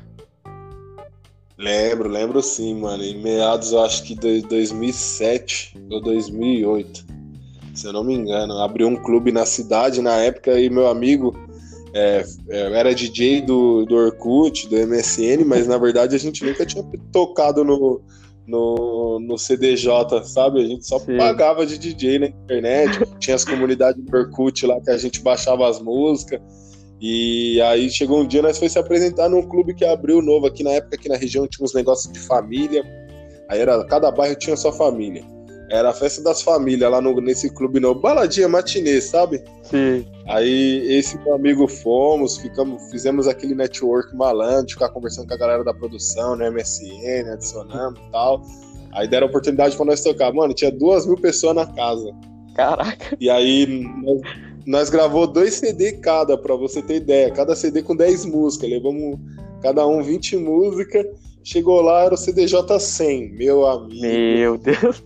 [1.57, 3.03] Lembro, lembro sim, mano.
[3.03, 7.07] Em meados, eu acho que de 2007 ou 2008,
[7.75, 8.59] se eu não me engano.
[8.59, 11.35] Abriu um clube na cidade na época e meu amigo
[11.95, 16.67] é, é era DJ do, do Orkut, do MSN, mas na verdade a gente nunca
[16.67, 18.03] tinha tocado no,
[18.47, 20.61] no, no CDJ, sabe?
[20.61, 21.17] A gente só Sim.
[21.17, 22.99] pagava de DJ na internet.
[23.21, 26.41] Tinha as comunidades do Orkut lá que a gente baixava as músicas.
[27.07, 30.65] E aí chegou um dia, nós foi se apresentar num clube que abriu novo aqui
[30.65, 32.83] na época, aqui na região tinha uns negócios de família.
[33.51, 35.23] Aí era, cada bairro tinha sua família.
[35.71, 39.45] Era a festa das famílias lá no, nesse clube novo, baladinha matinê, sabe?
[39.65, 40.07] Sim.
[40.27, 45.63] Aí esse meu amigo fomos, ficamos, fizemos aquele network malandro, ficar conversando com a galera
[45.63, 48.41] da produção, no MSN, adicionando e tal.
[48.95, 50.33] Aí deram oportunidade para nós tocar.
[50.33, 52.11] Mano, tinha duas mil pessoas na casa.
[52.55, 53.15] Caraca.
[53.21, 53.67] E aí
[54.03, 54.23] nós,
[54.67, 57.31] nós gravou dois CD cada, pra você ter ideia.
[57.31, 58.71] Cada CD com 10 músicas.
[58.71, 59.19] Levamos
[59.63, 61.07] cada um 20 músicas.
[61.43, 64.01] Chegou lá, era o CDJ 100, meu amigo.
[64.01, 65.03] Meu Deus.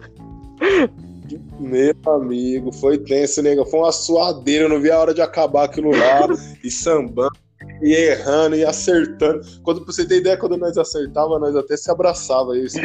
[1.59, 3.67] Meu amigo, foi tenso, nego.
[3.67, 6.29] Foi uma suadeira, eu não vi a hora de acabar aquilo lá.
[6.63, 7.37] e sambando,
[7.83, 9.41] e errando, e acertando.
[9.65, 12.69] Quando pra você ter ideia, quando nós acertava, nós até se abraçava, eu e.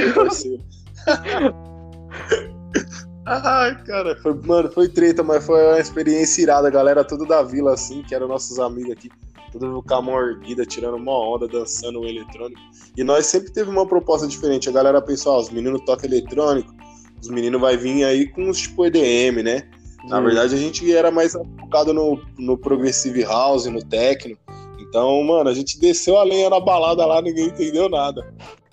[3.26, 6.68] Ai, cara, foi, mano, foi treta, mas foi uma experiência irada.
[6.68, 9.10] A galera toda da vila, assim, que eram nossos amigos aqui,
[9.52, 12.60] tudo com a mão erguida, tirando uma onda, dançando o eletrônico.
[12.98, 14.68] E nós sempre teve uma proposta diferente.
[14.68, 16.74] A galera pensou, ó, os meninos tocam eletrônico,
[17.22, 19.64] os meninos vai vir aí com os tipo EDM, né?
[20.10, 21.32] Na verdade, a gente era mais
[21.62, 24.38] focado no, no Progressive House, no techno.
[24.78, 28.22] Então, mano, a gente desceu a lenha na balada lá, ninguém entendeu nada.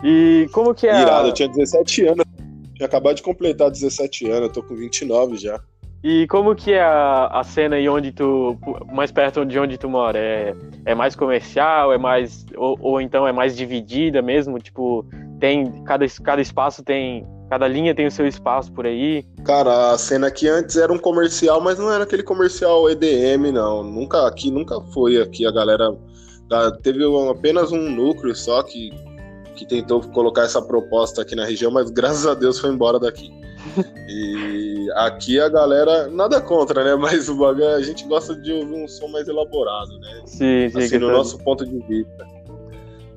[0.03, 1.03] E como que é?
[1.03, 2.25] Irado, eu tinha 17 anos.
[2.81, 5.61] Tinha acabado de completar 17 anos, eu tô com 29 já.
[6.03, 8.57] E como que é a, a cena aí onde tu.
[8.91, 10.19] mais perto de onde tu mora?
[10.19, 10.55] É,
[10.87, 11.93] é mais comercial?
[11.93, 12.47] É mais.
[12.57, 14.59] Ou, ou então é mais dividida mesmo?
[14.59, 15.05] Tipo,
[15.39, 15.85] tem.
[15.85, 17.27] Cada, cada espaço tem.
[17.51, 19.27] Cada linha tem o seu espaço por aí.
[19.45, 23.83] Cara, a cena aqui antes era um comercial, mas não era aquele comercial EDM, não.
[23.83, 25.45] Nunca, aqui nunca foi aqui.
[25.45, 25.95] A galera.
[26.83, 28.91] Teve apenas um núcleo só que
[29.55, 33.31] que tentou colocar essa proposta aqui na região, mas graças a Deus foi embora daqui.
[34.09, 36.97] E aqui a galera, nada contra, né?
[36.97, 40.23] Mas o bagulho, a gente gosta de ouvir um som mais elaborado, né?
[40.25, 40.79] Sim, sim.
[40.79, 42.27] Assim, no nosso ponto de vista.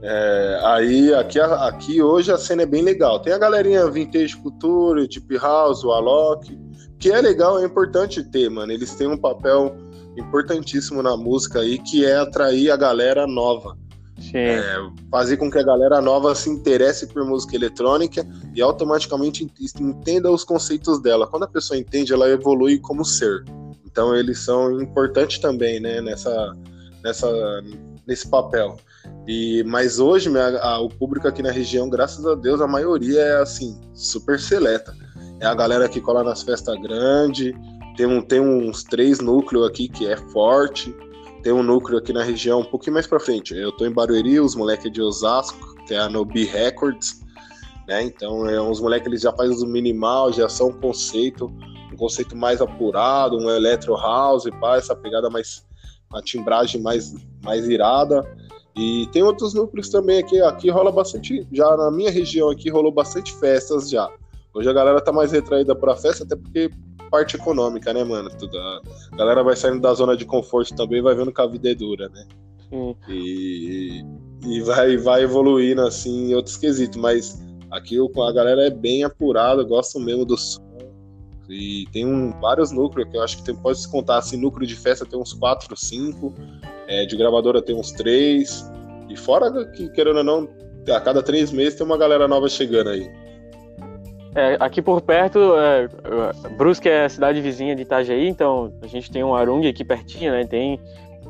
[0.01, 3.21] É, aí, aqui, aqui hoje a cena é bem legal.
[3.21, 6.59] Tem a galerinha Vintage Culture, Deep House, o Alok,
[6.99, 8.71] que é legal, é importante ter, mano.
[8.71, 9.75] Eles têm um papel
[10.17, 13.77] importantíssimo na música aí, que é atrair a galera nova.
[14.33, 14.65] É,
[15.11, 19.47] fazer com que a galera nova se interesse por música eletrônica e automaticamente
[19.79, 21.27] entenda os conceitos dela.
[21.27, 23.43] Quando a pessoa entende, ela evolui como ser.
[23.85, 26.55] Então eles são importantes também, né, nessa,
[27.03, 27.29] nessa,
[28.07, 28.77] nesse papel.
[29.27, 33.41] E mas hoje a, o público aqui na região, graças a Deus, a maioria é
[33.41, 34.95] assim super seleta.
[35.39, 37.53] É a galera que cola nas festas grandes.
[37.97, 40.95] Tem, um, tem uns três núcleos aqui que é forte
[41.43, 43.53] tem um núcleo aqui na região um pouquinho mais pra frente.
[43.53, 47.21] Eu tô em Barueri, os moleques de Osasco, que é a Nobi Records,
[47.87, 48.01] né?
[48.01, 51.53] Então, é, uns moleques eles já fazem o minimal, já são um conceito,
[51.91, 55.65] um conceito mais apurado, um electro house, pá, essa pegada mais
[56.09, 58.25] uma timbragem mais mais irada.
[58.75, 62.91] E tem outros núcleos também aqui, aqui rola bastante, já na minha região aqui rolou
[62.91, 64.09] bastante festas já.
[64.53, 66.71] Hoje a galera tá mais retraída pra festa, até porque
[67.13, 68.27] parte econômica, né, mano?
[68.31, 68.81] Tudo, a
[69.15, 72.09] galera vai saindo da zona de conforto também, vai vendo que a vida é dura,
[72.09, 72.25] né?
[73.07, 74.03] E,
[74.43, 79.63] e vai, vai evoluindo assim em outros quesitos, mas aqui a galera é bem apurada,
[79.63, 80.63] gosta mesmo do som.
[81.47, 84.65] E tem um, vários núcleos, que eu acho que tem, pode se contar assim, núcleo
[84.65, 86.33] de festa tem uns 4, 5,
[86.87, 88.71] é, de gravadora tem uns 3.
[89.07, 90.49] E fora que, querendo ou não,
[90.89, 93.07] a cada três meses tem uma galera nova chegando aí.
[94.35, 95.87] É, aqui por perto, é,
[96.57, 100.31] Brusque é a cidade vizinha de Itajaí, então a gente tem um Arung aqui pertinho,
[100.31, 100.43] né?
[100.45, 100.79] Tem,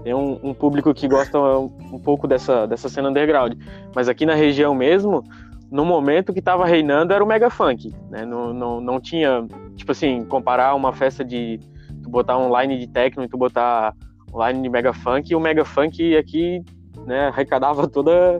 [0.04, 3.56] tem um, um, público que gosta um, um, pouco dessa, dessa cena underground.
[3.94, 5.22] Mas aqui na região mesmo,
[5.70, 8.26] no momento que estava reinando era o mega funk, né?
[8.26, 11.60] Não, não, não tinha, tipo assim, comparar uma festa de
[12.02, 13.94] tu botar um line de techno e tu botar
[14.34, 16.64] um line de mega funk, e o mega funk aqui,
[17.06, 18.38] né, arrecadava toda,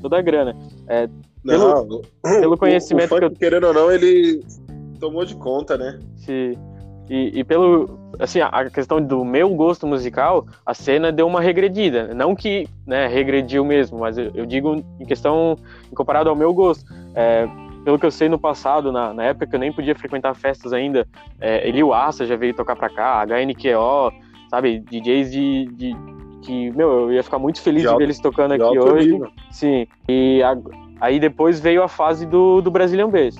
[0.00, 0.56] toda a grana.
[0.88, 1.08] É,
[1.44, 3.38] não, pelo conhecimento o, o funk, que eu...
[3.38, 4.42] querendo ou não, ele
[4.98, 5.98] tomou de conta, né?
[6.16, 6.54] Sim.
[7.08, 12.14] E, e, pelo assim a questão do meu gosto musical a cena deu uma regredida
[12.14, 15.54] não que né, regrediu mesmo mas eu, eu digo em questão
[15.94, 17.46] comparado ao meu gosto é,
[17.84, 20.72] pelo que eu sei no passado na, na, época que eu nem podia frequentar festas
[20.72, 21.06] ainda
[21.38, 24.10] é, Eli Arça já veio tocar pra cá HNQO
[24.48, 25.96] sabe DJs de, de
[26.40, 29.30] que meu eu ia ficar muito feliz de, de ver eles tocando aqui hoje nível.
[29.50, 30.56] sim e a,
[31.00, 33.36] Aí depois veio a fase do, do Brazilian Bass,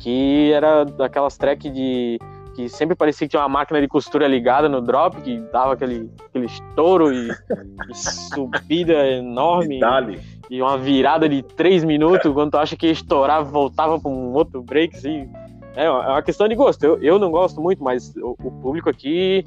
[0.00, 2.18] que era daquelas tracks de
[2.58, 6.10] que sempre parecia que tinha uma máquina de costura ligada no drop, que dava aquele,
[6.26, 9.78] aquele estouro e, e subida enorme.
[10.50, 14.10] E, e uma virada de três minutos, quando tu acha que ia estourar, voltava para
[14.10, 15.30] um outro break, assim.
[15.76, 16.82] É, é uma questão de gosto.
[16.82, 19.44] Eu, eu não gosto muito, mas o, o público aqui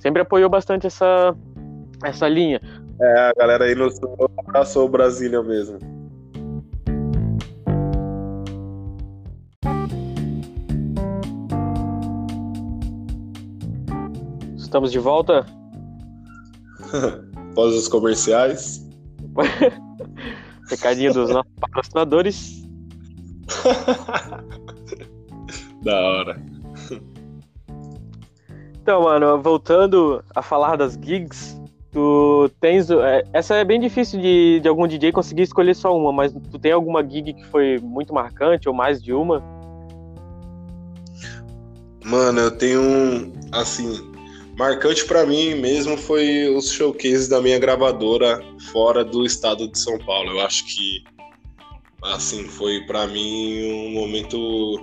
[0.00, 1.36] sempre apoiou bastante essa,
[2.02, 2.58] essa linha.
[2.98, 3.90] É, a galera aí no
[4.38, 5.78] abraçou o Brasília mesmo.
[14.76, 15.46] Estamos de volta?
[17.52, 18.86] Após os comerciais.
[20.68, 22.62] Recadinho dos nossos patrocinadores.
[25.80, 26.42] da hora.
[28.82, 31.58] Então, mano, voltando a falar das gigs,
[31.90, 32.90] tu tens.
[32.90, 36.58] É, essa é bem difícil de, de algum DJ conseguir escolher só uma, mas tu
[36.58, 39.42] tem alguma gig que foi muito marcante ou mais de uma?
[42.04, 43.32] Mano, eu tenho um.
[43.52, 44.14] Assim,
[44.56, 48.40] Marcante para mim mesmo foi os showcases da minha gravadora
[48.72, 50.30] fora do estado de São Paulo.
[50.30, 51.04] Eu acho que
[52.02, 54.78] assim foi para mim um momento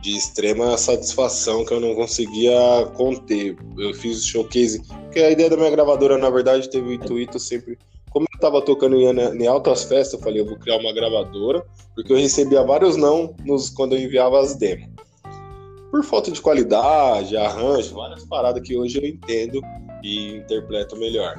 [0.00, 2.54] de extrema satisfação que eu não conseguia
[2.94, 3.56] conter.
[3.76, 7.40] Eu fiz o showcase, porque a ideia da minha gravadora na verdade teve o intuito
[7.40, 7.76] sempre
[8.10, 11.62] como eu tava tocando em, em altas festas, eu falei, eu vou criar uma gravadora,
[11.94, 14.88] porque eu recebia vários não nos, quando eu enviava as demos
[15.96, 19.62] por falta de qualidade, arranjo, várias paradas que hoje eu entendo
[20.02, 21.36] e interpreto melhor.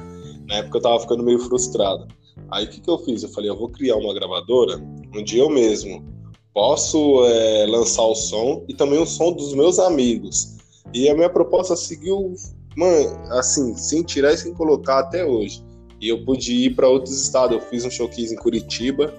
[0.48, 2.08] Na época eu tava ficando meio frustrado.
[2.50, 3.22] Aí o que, que eu fiz?
[3.22, 4.82] Eu falei, eu vou criar uma gravadora
[5.14, 6.04] onde eu mesmo
[6.52, 10.56] posso é, lançar o som e também o som dos meus amigos.
[10.92, 12.34] E a minha proposta seguiu,
[12.76, 15.62] mano, assim, sem tirar e sem colocar até hoje.
[16.00, 17.56] E eu pude ir para outros estados.
[17.56, 19.14] Eu fiz um showcase em Curitiba,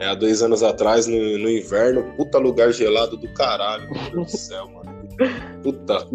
[0.00, 4.32] é, há dois anos atrás, no, no, inverno, puta lugar gelado do caralho, meu Deus
[4.32, 4.98] do céu, mano.
[5.62, 6.06] Puta,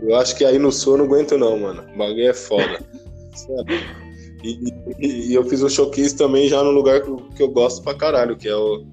[0.00, 1.84] eu acho que aí no sul eu não aguento não, mano.
[1.94, 2.80] O bagulho é foda.
[4.44, 7.82] E, e, e, eu fiz um showcase também já no lugar que, que, eu gosto
[7.82, 8.84] pra caralho, que é o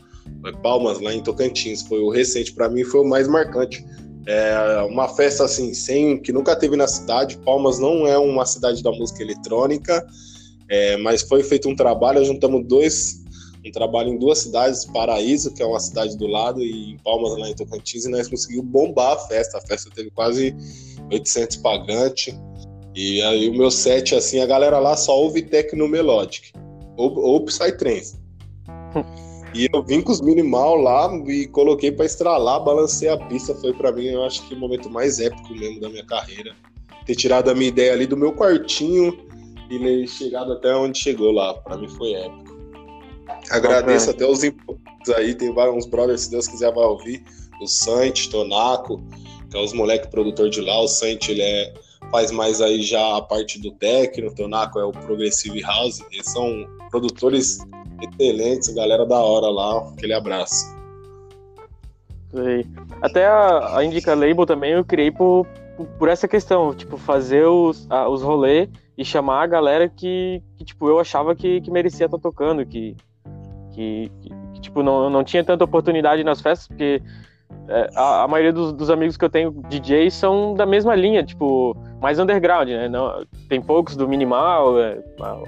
[0.46, 1.84] é Palmas, lá em Tocantins.
[1.84, 3.86] Foi o recente, para mim foi o mais marcante.
[4.26, 7.38] É uma festa assim, sem que nunca teve na cidade.
[7.38, 10.06] Palmas não é uma cidade da música eletrônica,
[10.68, 13.24] é, mas foi feito um trabalho, juntamos dois
[13.66, 17.38] um trabalho em duas cidades, Paraíso, que é uma cidade do lado, e em Palmas,
[17.38, 19.58] lá em Tocantins, e nós conseguimos bombar a festa.
[19.58, 20.56] A festa teve quase
[21.12, 22.34] 800 pagantes.
[22.96, 26.52] E aí o meu set, assim, a galera lá só ouve techno melodic,
[26.98, 28.18] ou, ou psytrance.
[29.54, 33.54] e eu vim com os minimal lá e coloquei para estralar, balancei a pista.
[33.56, 36.56] Foi para mim, eu acho que o momento mais épico mesmo da minha carreira.
[37.06, 39.18] Ter tirado a minha ideia ali do meu quartinho
[39.70, 41.54] e chegado até onde chegou lá.
[41.54, 42.49] Para mim foi épico.
[43.50, 47.24] Agradeço até os inputs aí, tem vários brothers, se Deus quiser, vai ouvir.
[47.62, 49.02] O Sante, Tonaco,
[49.50, 50.80] que é os moleque produtor de lá.
[50.80, 51.74] O Sante, ele é,
[52.12, 56.02] faz mais aí já a parte do techno, o Tonaco é o Progressive House.
[56.12, 57.60] Eles são produtores
[58.02, 59.90] excelentes, galera da hora lá.
[59.90, 60.78] Aquele abraço.
[62.32, 62.66] Sei.
[63.02, 65.48] Até a, a Indica Label também eu criei por,
[65.98, 70.66] por essa questão, tipo, fazer os, a, os rolês e chamar a galera que, que,
[70.66, 72.96] tipo, eu achava que, que merecia estar tocando, que,
[73.80, 77.02] que, que, que, tipo, não, não tinha tanta oportunidade nas festas, porque
[77.70, 81.24] é, a, a, maioria dos, dos, amigos que eu tenho DJ são da mesma linha,
[81.24, 82.90] tipo, mais underground, né?
[82.90, 85.00] Não, tem poucos do minimal, é,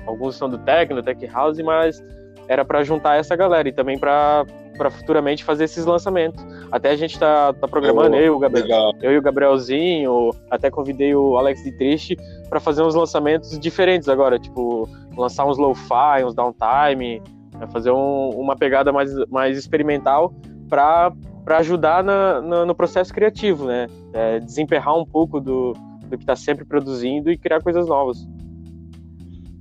[0.08, 2.02] alguns são do techno, tech house, mas
[2.48, 4.46] era para juntar essa galera e também para
[4.92, 6.42] futuramente fazer esses lançamentos.
[6.72, 10.72] Até a gente tá, tá programando, oh, eu, o Gabriel, eu e o Gabrielzinho, até
[10.72, 12.18] convidei o Alex de Triste
[12.50, 17.22] para fazer uns lançamentos diferentes agora, tipo, lançar uns lo-fi, uns downtime,
[17.62, 17.68] né?
[17.72, 20.34] fazer um, uma pegada mais, mais experimental
[20.68, 23.88] para para ajudar na, na, no processo criativo, né?
[24.14, 25.74] É, desemperrar um pouco do,
[26.06, 28.28] do que está sempre produzindo e criar coisas novas.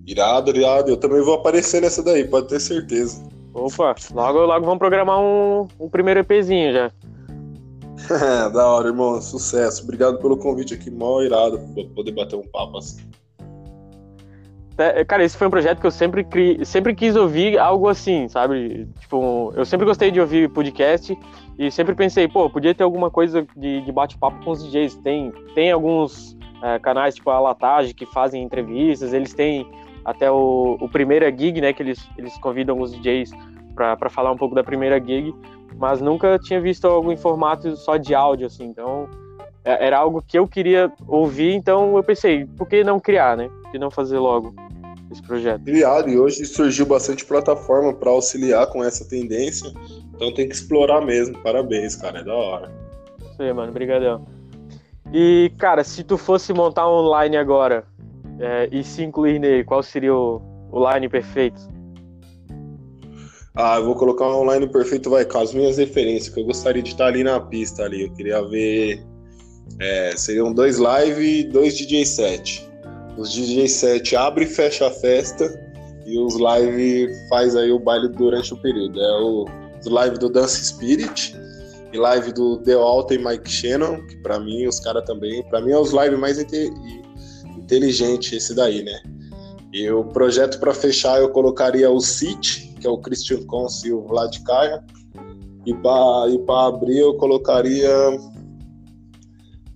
[0.07, 0.91] Irado, irado.
[0.91, 3.23] Eu também vou aparecer nessa daí, pode ter certeza.
[3.55, 6.93] Opa, logo, logo vamos programar um, um primeiro EPzinho já.
[8.53, 9.21] da hora, irmão.
[9.21, 9.83] Sucesso.
[9.83, 11.59] Obrigado pelo convite aqui, mó irado,
[11.95, 13.01] poder bater um papo assim.
[14.81, 16.65] É, cara, esse foi um projeto que eu sempre, cri...
[16.65, 18.89] sempre quis ouvir algo assim, sabe?
[18.99, 21.17] Tipo, eu sempre gostei de ouvir podcast
[21.59, 24.97] e sempre pensei, pô, podia ter alguma coisa de, de bate-papo com os DJs.
[24.97, 29.71] Tem, tem alguns é, canais, tipo a Latage, que fazem entrevistas, eles têm
[30.05, 33.31] até o, o Primeira Gig, né, que eles, eles convidam os DJs
[33.75, 35.35] para falar um pouco da primeira gig,
[35.77, 39.09] mas nunca tinha visto algo em formato só de áudio, assim, então
[39.65, 43.49] é, era algo que eu queria ouvir, então eu pensei, por que não criar, né?
[43.71, 44.55] Que não fazer logo
[45.11, 45.65] esse projeto?
[45.65, 49.73] Criado, e hoje surgiu bastante plataforma para auxiliar com essa tendência,
[50.15, 51.39] então tem que explorar mesmo.
[51.39, 52.73] Parabéns, cara, é da hora.
[53.33, 54.27] Isso aí, mano, brigadão.
[55.13, 57.85] E, cara, se tu fosse montar um online agora
[58.39, 61.61] é, e se incluir nele, qual seria o, o line perfeito?
[63.55, 66.83] Ah, eu vou colocar um online perfeito, vai, com as minhas referências, que eu gostaria
[66.83, 68.03] de estar ali na pista ali.
[68.03, 69.05] Eu queria ver.
[69.81, 72.70] É, seriam dois live e dois DJ set.
[73.21, 75.45] Os DJ set abre e fecha a festa
[76.07, 78.99] e os live faz aí o baile durante o período.
[78.99, 79.45] É o
[79.85, 81.37] live do Dance Spirit
[81.93, 85.61] e live do The Alta e Mike Shannon, que para mim os caras também, para
[85.61, 86.73] mim é os live mais inte
[87.59, 89.03] inteligente esse daí, né?
[89.71, 93.93] E o projeto para fechar eu colocaria o City, que é o Christian Cons e
[93.93, 94.83] o Vlad Kaia.
[95.67, 97.91] E para e para abrir eu colocaria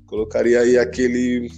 [0.07, 1.51] colocaria aí aquele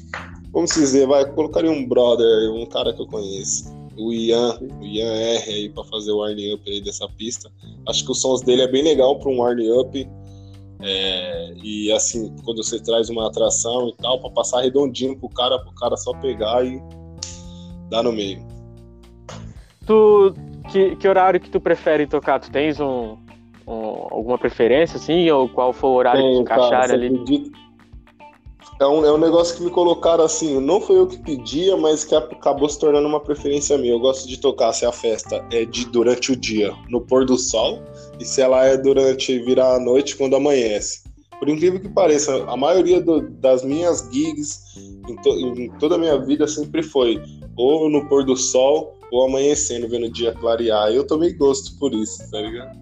[0.57, 5.13] vamos dizer, vai, colocaria um brother, um cara que eu conheço o Ian, o Ian
[5.13, 7.51] R aí para fazer o warning up aí dessa pista.
[7.87, 10.09] Acho que os sons dele é bem legal para um warning up.
[10.81, 15.59] É, e assim, quando você traz uma atração e tal, para passar redondinho pro cara,
[15.59, 16.81] pro cara só pegar e
[17.91, 18.43] dar no meio.
[19.87, 20.35] Tu
[20.71, 22.41] que, que horário que tu prefere tocar?
[22.41, 23.19] Tu tens um,
[23.67, 27.09] um alguma preferência assim ou qual for o horário Tem, que encaixar ali?
[27.09, 27.66] Acredita
[28.79, 32.05] é um, é um negócio que me colocaram assim, não foi eu que pedia, mas
[32.05, 33.93] que acabou se tornando uma preferência minha.
[33.93, 37.39] Eu gosto de tocar se a festa é de durante o dia, no pôr do
[37.39, 37.83] sol,
[38.21, 41.05] e se ela é durante virar a noite quando amanhece.
[41.39, 44.61] Por incrível que pareça, a maioria do, das minhas gigs
[45.09, 47.23] em, to, em, toda a minha vida sempre foi
[47.57, 50.91] ou no pôr do sol ou amanhecendo, vendo o dia clarear.
[50.91, 52.77] Eu tomei gosto por isso, tá ligado?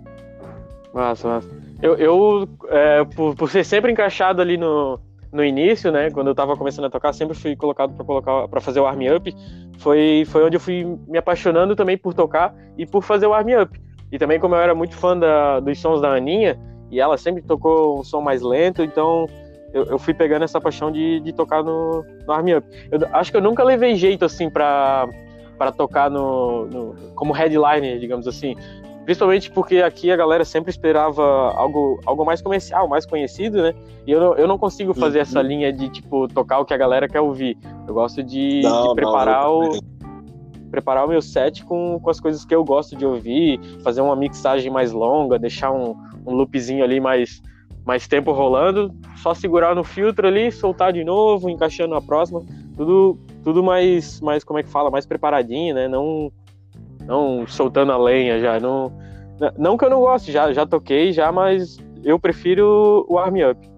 [0.92, 1.48] Massa, massa.
[1.82, 5.00] Eu, eu é, por, por ser sempre encaixado ali no,
[5.34, 8.60] no início, né, quando eu tava começando a tocar, sempre fui colocado para colocar para
[8.60, 9.34] fazer o arm up.
[9.78, 13.48] Foi foi onde eu fui me apaixonando também por tocar e por fazer o arm
[13.60, 13.80] up.
[14.12, 16.56] E também como eu era muito fã da, dos sons da Aninha
[16.88, 19.26] e ela sempre tocou um som mais lento, então
[19.72, 22.66] eu, eu fui pegando essa paixão de, de tocar no, no arm up.
[22.92, 25.08] Eu acho que eu nunca levei jeito assim para
[25.58, 28.56] para tocar no, no, como headliner, digamos assim.
[29.04, 33.74] Principalmente porque aqui a galera sempre esperava algo, algo mais comercial, mais conhecido, né?
[34.06, 35.22] E eu não, eu não consigo fazer uhum.
[35.22, 37.58] essa linha de, tipo, tocar o que a galera quer ouvir.
[37.86, 39.94] Eu gosto de, não, de preparar não, o
[40.74, 44.16] preparar o meu set com, com as coisas que eu gosto de ouvir, fazer uma
[44.16, 45.94] mixagem mais longa, deixar um,
[46.26, 47.40] um loopzinho ali mais,
[47.86, 52.42] mais tempo rolando, só segurar no filtro ali, soltar de novo, encaixando a próxima,
[52.76, 55.86] tudo, tudo mais, mais, como é que fala, mais preparadinho, né?
[55.86, 56.32] Não
[57.06, 58.58] não soltando a lenha já.
[58.58, 58.92] Não,
[59.58, 63.68] não que eu não goste, já, já toquei já, mas eu prefiro o Arm Up.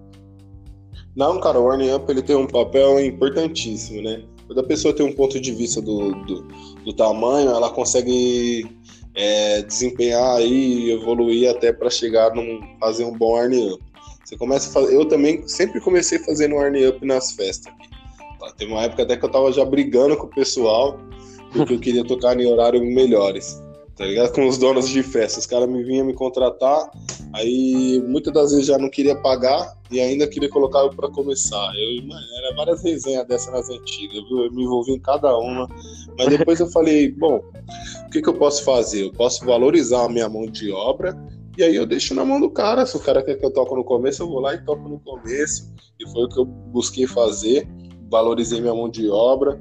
[1.15, 4.23] Não, cara, o Arm Up ele tem um papel importantíssimo, né?
[4.45, 6.47] Quando a pessoa tem um ponto de vista do, do,
[6.85, 8.65] do tamanho, ela consegue
[9.15, 13.83] é, desempenhar e evoluir até para chegar num fazer um bom Arm Up.
[14.23, 17.73] Você começa fazer, eu também sempre comecei fazendo Arm Up nas festas.
[18.39, 18.51] Tá?
[18.57, 20.99] Teve uma época até que eu tava já brigando com o pessoal
[21.57, 23.61] porque eu queria tocar em horários melhores,
[23.95, 24.31] tá ligado?
[24.31, 25.39] Com os donos de festa.
[25.39, 26.89] Os caras me vinham me contratar,
[27.33, 31.71] aí muitas das vezes já não queria pagar e ainda queria colocar eu pra começar.
[31.75, 34.45] Eu, mano, era várias resenhas dessas nas antigas, viu?
[34.45, 35.67] Eu me envolvi em cada uma.
[36.17, 37.41] Mas depois eu falei, bom,
[38.05, 39.03] o que, que eu posso fazer?
[39.03, 41.17] Eu posso valorizar a minha mão de obra
[41.57, 42.85] E aí eu deixo na mão do cara.
[42.85, 44.99] Se o cara quer que eu toque no começo, eu vou lá e toco no
[44.99, 45.71] começo.
[45.99, 47.67] E foi o que eu busquei fazer.
[48.09, 49.59] Valorizei minha mão de obra.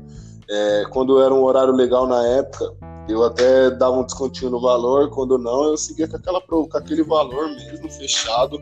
[0.49, 2.72] É, quando era um horário legal na época,
[3.09, 5.11] eu até dava um descontinho no valor.
[5.11, 8.61] Quando não, eu seguia com, aquela, com aquele valor mesmo, fechado.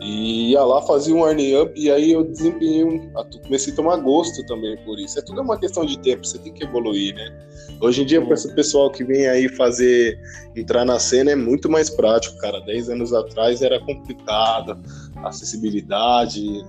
[0.00, 3.10] E ia lá, fazia um earning up, e aí eu desempenhei.
[3.42, 5.18] Comecei a tomar gosto também por isso.
[5.18, 7.48] É tudo uma questão de tempo, você tem que evoluir, né?
[7.80, 10.18] Hoje em dia, para esse pessoal que vem aí fazer,
[10.54, 12.60] entrar na cena, é muito mais prático, cara.
[12.60, 14.78] Dez anos atrás era complicado,
[15.24, 16.64] acessibilidade.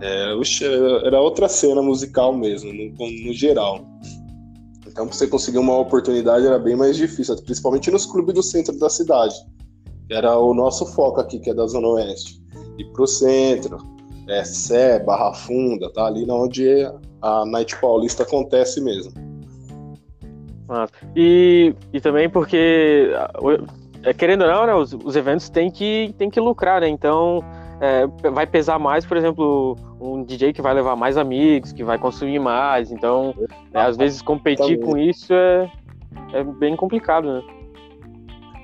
[0.00, 3.86] É, era outra cena musical mesmo, no, no geral.
[4.86, 8.78] Então, para você conseguir uma oportunidade era bem mais difícil, principalmente nos clubes do centro
[8.78, 9.34] da cidade.
[10.08, 12.40] Que era o nosso foco aqui, que é da Zona Oeste.
[12.78, 13.78] Ir pro centro,
[14.28, 16.66] é, Sé, Barra Funda, tá ali onde
[17.22, 19.12] a Night Paulista acontece mesmo.
[21.14, 23.10] E, e também porque,
[24.02, 26.88] é, querendo ou não, né, os, os eventos têm que, têm que lucrar, né?
[26.88, 27.42] Então
[27.80, 31.98] é, vai pesar mais, por exemplo, um DJ que vai levar mais amigos, que vai
[31.98, 32.90] consumir mais.
[32.90, 33.34] Então,
[33.72, 35.70] é, às vezes competir com isso é,
[36.32, 37.42] é bem complicado, né?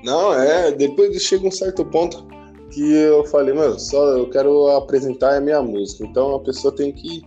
[0.03, 2.25] Não, é, depois chega um certo ponto
[2.71, 6.05] que eu falei, meu, só eu quero apresentar a minha música.
[6.05, 7.21] Então a pessoa tem que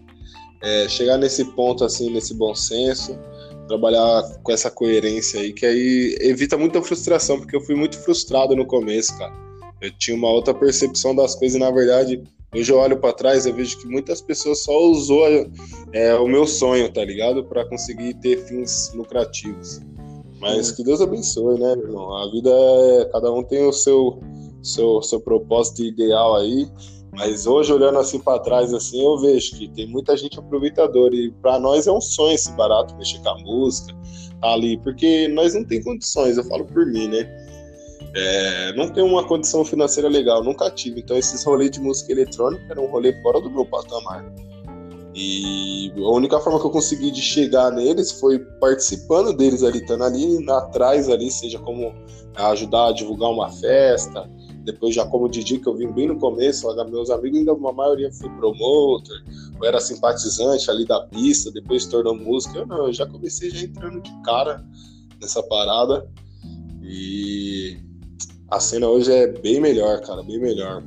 [0.62, 3.18] é, chegar nesse ponto assim, nesse bom senso
[3.68, 8.55] trabalhar com essa coerência aí, que aí evita muita frustração, porque eu fui muito frustrado
[8.55, 9.45] no começo, cara.
[9.81, 12.22] Eu tinha uma outra percepção das coisas e, na verdade,
[12.55, 15.27] hoje eu olho para trás e vejo que muitas pessoas só usou
[15.93, 17.45] é, o meu sonho, tá ligado?
[17.45, 19.81] para conseguir ter fins lucrativos.
[20.41, 22.14] Mas que Deus abençoe, né, irmão?
[22.14, 23.05] A vida é.
[23.07, 24.20] Cada um tem o seu,
[24.62, 26.68] seu, seu propósito ideal aí.
[27.12, 31.14] Mas hoje, olhando assim para trás, assim, eu vejo que tem muita gente aproveitadora.
[31.14, 33.95] E para nós é um sonho esse barato, mexer com a música,
[34.41, 34.77] tá ali.
[34.79, 37.45] Porque nós não tem condições, eu falo por mim, né?
[38.18, 41.00] É, não tem uma condição financeira legal, nunca tive.
[41.00, 44.24] Então, esses rolês de música eletrônica eram um rolê fora do meu patamar.
[45.14, 50.04] E a única forma que eu consegui de chegar neles foi participando deles ali, estando
[50.04, 51.94] ali atrás ali, seja como
[52.34, 54.28] ajudar a divulgar uma festa,
[54.62, 58.12] depois já como DJ que eu vim bem no começo, meus amigos ainda uma maioria
[58.12, 59.24] foi promoter,
[59.58, 62.58] eu era simpatizante ali da pista, depois se tornou música.
[62.58, 64.62] Eu não, eu já comecei já entrando de cara
[65.18, 66.06] nessa parada
[66.82, 67.55] e
[68.51, 70.82] a cena hoje é bem melhor, cara, bem melhor.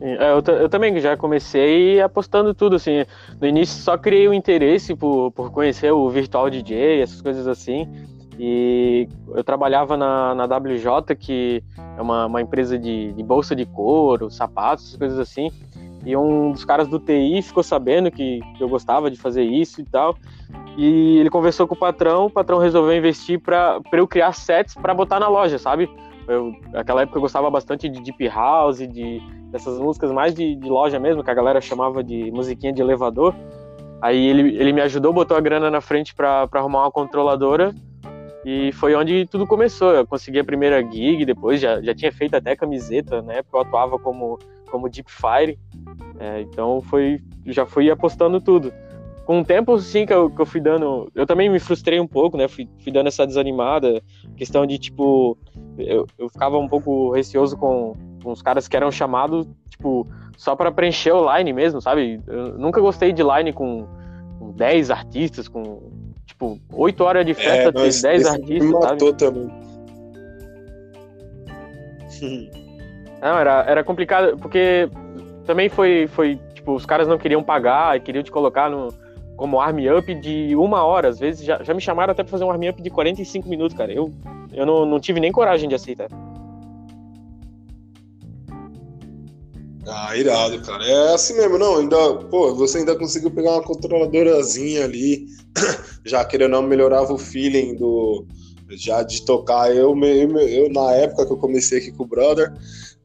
[0.00, 3.04] Sim, é, eu, eu, também já comecei apostando tudo, assim.
[3.40, 7.46] No início só criei o um interesse por, por conhecer o Virtual DJ, essas coisas
[7.46, 7.86] assim.
[8.38, 11.62] E eu trabalhava na, na WJ, que
[11.98, 15.50] é uma, uma empresa de, de, bolsa de couro, sapatos, coisas assim.
[16.06, 19.82] E um dos caras do TI ficou sabendo que, que eu gostava de fazer isso
[19.82, 20.16] e tal.
[20.78, 24.94] E ele conversou com o patrão, o patrão resolveu investir para eu criar sets para
[24.94, 25.90] botar na loja, sabe?
[26.30, 29.20] Eu, naquela época eu gostava bastante de Deep House, de
[29.50, 33.34] dessas músicas mais de, de loja mesmo, que a galera chamava de musiquinha de elevador.
[34.00, 37.74] Aí ele, ele me ajudou, botou a grana na frente para arrumar uma controladora
[38.44, 39.92] e foi onde tudo começou.
[39.92, 43.42] Eu consegui a primeira gig, depois já, já tinha feito até camiseta, né?
[43.42, 44.38] Porque eu atuava como,
[44.70, 45.58] como Deep Fire.
[46.18, 48.72] É, então foi, já fui apostando tudo.
[49.30, 51.08] Com o tempo, sim, que eu, que eu fui dando.
[51.14, 52.48] Eu também me frustrei um pouco, né?
[52.48, 54.02] Fui, fui dando essa desanimada.
[54.36, 55.38] Questão de, tipo.
[55.78, 60.04] Eu, eu ficava um pouco receoso com, com os caras que eram chamados, tipo,
[60.36, 62.20] só para preencher o line mesmo, sabe?
[62.26, 63.86] Eu nunca gostei de line com,
[64.40, 65.80] com 10 artistas, com
[66.26, 69.16] tipo, 8 horas de festa, é, tem 10 artistas, me matou sabe?
[69.16, 69.48] também.
[73.22, 74.90] Não, era, era complicado, porque
[75.46, 78.88] também foi, foi, tipo, os caras não queriam pagar e queriam te colocar no,
[79.40, 81.08] como arm up de uma hora.
[81.08, 83.74] Às vezes já, já me chamaram até pra fazer um arm up de 45 minutos,
[83.74, 83.90] cara.
[83.90, 84.12] Eu,
[84.52, 86.10] eu não, não tive nem coragem de aceitar.
[89.88, 90.84] Ah, irado, cara.
[90.84, 91.78] É assim mesmo, não.
[91.78, 95.24] Ainda, pô, você ainda conseguiu pegar uma controladorazinha ali,
[96.04, 98.26] já querendo não melhorava o feeling do
[98.72, 99.74] já de tocar.
[99.74, 102.52] Eu, eu, eu, na época que eu comecei aqui com o brother,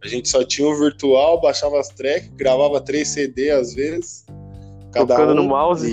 [0.03, 4.25] a gente só tinha o virtual, baixava as tracks, gravava três CD às vezes.
[4.95, 5.91] Cada Tocando um, no mouse.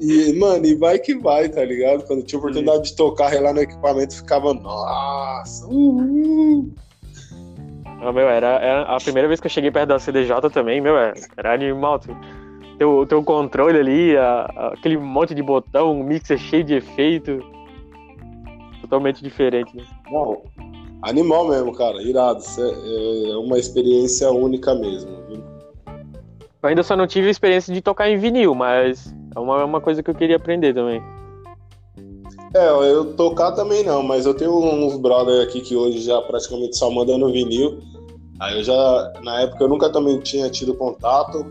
[0.00, 2.04] E, e, mano, e vai que vai, tá ligado?
[2.04, 6.72] Quando tinha oportunidade de tocar lá no equipamento, ficava, nossa, uhul.
[8.00, 10.98] Não, meu, era, era, a primeira vez que eu cheguei perto da CDJ também, meu,
[10.98, 12.00] era, era animal.
[12.78, 17.38] Teu, teu controle ali, a, a, aquele monte de botão, um mixer cheio de efeito.
[18.80, 19.84] Totalmente diferente, né?
[20.10, 20.42] Não,
[21.02, 22.42] animal mesmo, cara, irado.
[22.58, 25.12] É, é uma experiência única mesmo.
[25.28, 25.41] Viu?
[26.62, 29.80] Eu ainda só não tive a experiência de tocar em vinil, mas é uma, uma
[29.80, 31.02] coisa que eu queria aprender também.
[32.54, 36.76] É, eu tocar também não, mas eu tenho uns brother aqui que hoje já praticamente
[36.76, 37.80] só mandam no vinil.
[38.38, 41.44] Aí eu já, na época eu nunca também tinha tido contato.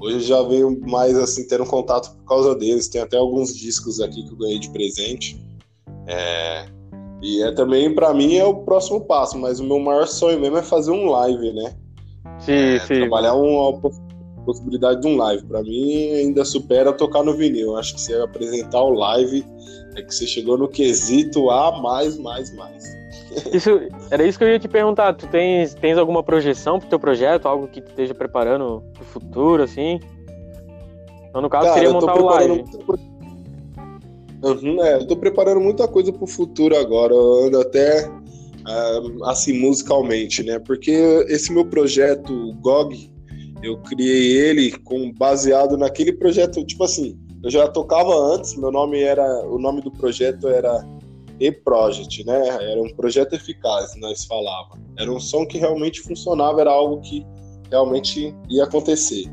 [0.00, 2.88] Hoje eu já venho mais assim, tendo contato por causa deles.
[2.88, 5.40] Tem até alguns discos aqui que eu ganhei de presente.
[6.06, 6.66] É,
[7.22, 10.56] e é também, para mim, é o próximo passo, mas o meu maior sonho mesmo
[10.56, 11.74] é fazer um live, né?
[12.38, 12.94] Sim, é, sim.
[12.94, 13.80] Trabalhar uma
[14.48, 15.44] possibilidade de um live.
[15.44, 17.76] Para mim, ainda supera tocar no vinil.
[17.76, 19.44] Acho que você apresentar o live
[19.94, 22.82] é que você chegou no quesito A mais, mais, mais.
[23.52, 23.78] Isso,
[24.10, 25.12] era isso que eu ia te perguntar.
[25.12, 27.46] Tu tens, tens alguma projeção pro teu projeto?
[27.46, 30.00] Algo que tu esteja preparando pro futuro, assim?
[31.28, 32.64] Então, no caso, Cara, seria montar o live.
[34.42, 37.12] Uhum, é, eu tô preparando muita coisa pro futuro agora.
[37.12, 38.10] Eu ando até
[38.64, 40.58] ah, assim musicalmente, né?
[40.58, 40.90] Porque
[41.28, 43.10] esse meu projeto, GOG,
[43.62, 49.00] eu criei ele com baseado naquele projeto, tipo assim, eu já tocava antes, meu nome
[49.00, 50.84] era, o nome do projeto era
[51.40, 52.48] E-Project, né?
[52.48, 54.78] Era um projeto eficaz, nós falava.
[54.98, 57.24] Era um som que realmente funcionava, era algo que
[57.70, 59.24] realmente ia acontecer.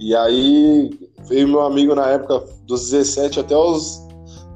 [0.00, 0.90] E aí
[1.28, 4.06] veio meu amigo na época dos 17 até os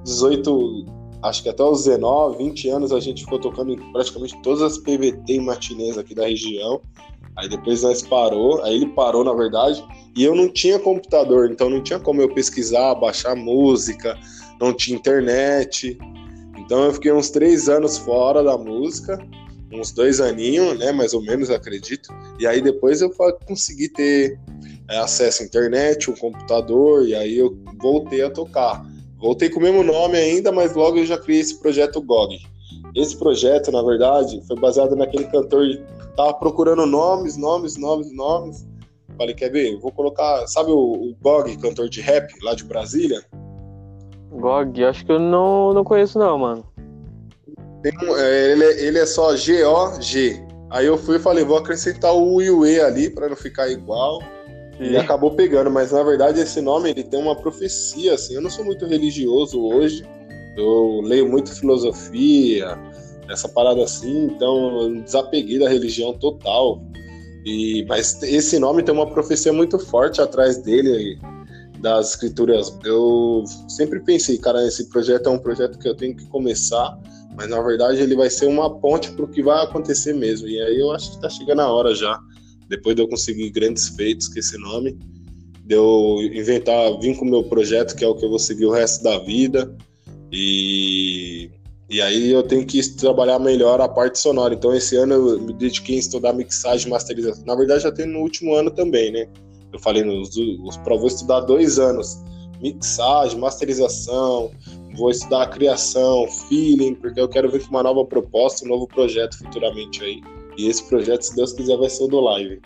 [0.05, 0.85] 18,
[1.23, 4.79] acho que até os 19, 20 anos a gente ficou tocando em praticamente todas as
[4.79, 6.81] PVT e matinês aqui da região.
[7.37, 9.85] Aí depois nós parou, aí ele parou na verdade,
[10.17, 14.19] e eu não tinha computador, então não tinha como eu pesquisar, baixar música,
[14.61, 15.97] não tinha internet.
[16.59, 19.19] Então eu fiquei uns três anos fora da música,
[19.73, 22.13] uns dois aninhos, né, mais ou menos, acredito.
[22.39, 23.11] E aí depois eu
[23.47, 24.39] consegui ter
[24.89, 28.85] é, acesso à internet, um computador, e aí eu voltei a tocar.
[29.19, 32.39] Voltei com o mesmo nome ainda, mas logo eu já criei esse projeto GOG.
[32.97, 35.67] Esse projeto, na verdade, foi baseado naquele cantor.
[36.17, 38.67] Tava procurando nomes, nomes, nomes, nomes.
[39.17, 39.79] Falei, quer ver?
[39.79, 40.47] vou colocar.
[40.47, 43.23] Sabe o, o GOG, cantor de rap lá de Brasília?
[44.31, 46.65] GOG, acho que eu não, não conheço, não, mano.
[48.03, 50.41] Um, é, ele, ele é só G-O-G.
[50.71, 54.23] Aí eu fui e falei, vou acrescentar o UE ali para não ficar igual.
[54.79, 58.35] E acabou pegando, mas na verdade esse nome ele tem uma profecia, assim.
[58.35, 60.03] Eu não sou muito religioso hoje,
[60.57, 62.79] eu leio muito filosofia,
[63.31, 66.83] essa parada assim, então eu desapeguei da religião total.
[67.45, 71.19] E, mas esse nome tem uma profecia muito forte atrás dele,
[71.81, 72.77] das escrituras.
[72.85, 76.99] Eu sempre pensei, cara, esse projeto é um projeto que eu tenho que começar,
[77.35, 80.47] mas na verdade ele vai ser uma ponte para o que vai acontecer mesmo.
[80.47, 82.21] E aí eu acho que está chegando a hora já
[82.69, 84.97] depois de eu conseguir grandes feitos com esse nome,
[85.65, 88.65] de eu inventar, vim com o meu projeto, que é o que eu vou seguir
[88.65, 89.77] o resto da vida,
[90.33, 91.51] e,
[91.91, 94.55] e aí eu tenho que trabalhar melhor a parte sonora.
[94.55, 97.45] Então esse ano eu me dediquei a estudar mixagem e masterização.
[97.45, 99.27] Na verdade já tem no último ano também, né?
[99.73, 102.23] Eu falei, nos, os, vou estudar dois anos.
[102.61, 104.53] Mixagem, masterização,
[104.97, 109.39] vou estudar a criação, feeling, porque eu quero ver uma nova proposta, um novo projeto
[109.39, 110.21] futuramente aí.
[110.57, 112.61] E esse projeto, se Deus quiser, vai ser o do live.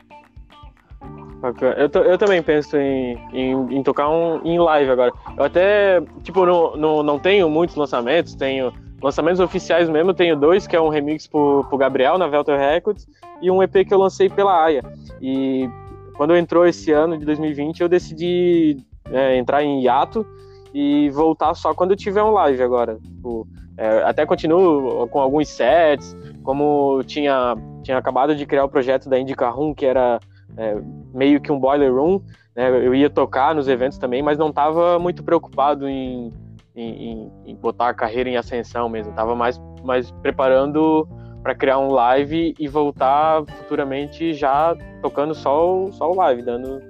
[1.77, 5.13] Eu, eu também penso em, em, em, tocar um em live agora.
[5.37, 8.73] Eu até, tipo, não, não, não tenho muitos lançamentos, tenho
[9.03, 13.07] lançamentos oficiais mesmo, tenho dois, que é um remix pro, pro Gabriel na Velter Records
[13.41, 14.83] e um EP que eu lancei pela Aya.
[15.21, 15.69] E
[16.17, 18.79] quando entrou esse ano de 2020, eu decidi
[19.11, 20.27] é, entrar em hiato
[20.73, 22.99] e voltar só quando eu tiver um live agora.
[23.03, 29.09] Tipo, é, até continuo com alguns sets, como tinha, tinha acabado de criar o projeto
[29.09, 30.21] da Indica Room, que era
[30.57, 30.77] é,
[31.13, 32.21] meio que um boiler room,
[32.55, 32.69] né?
[32.69, 36.33] eu ia tocar nos eventos também, mas não estava muito preocupado em,
[36.77, 41.09] em, em, botar a carreira em ascensão mesmo, estava mais, mais preparando
[41.43, 46.81] para criar um live e voltar futuramente já tocando só o, só o live, dando,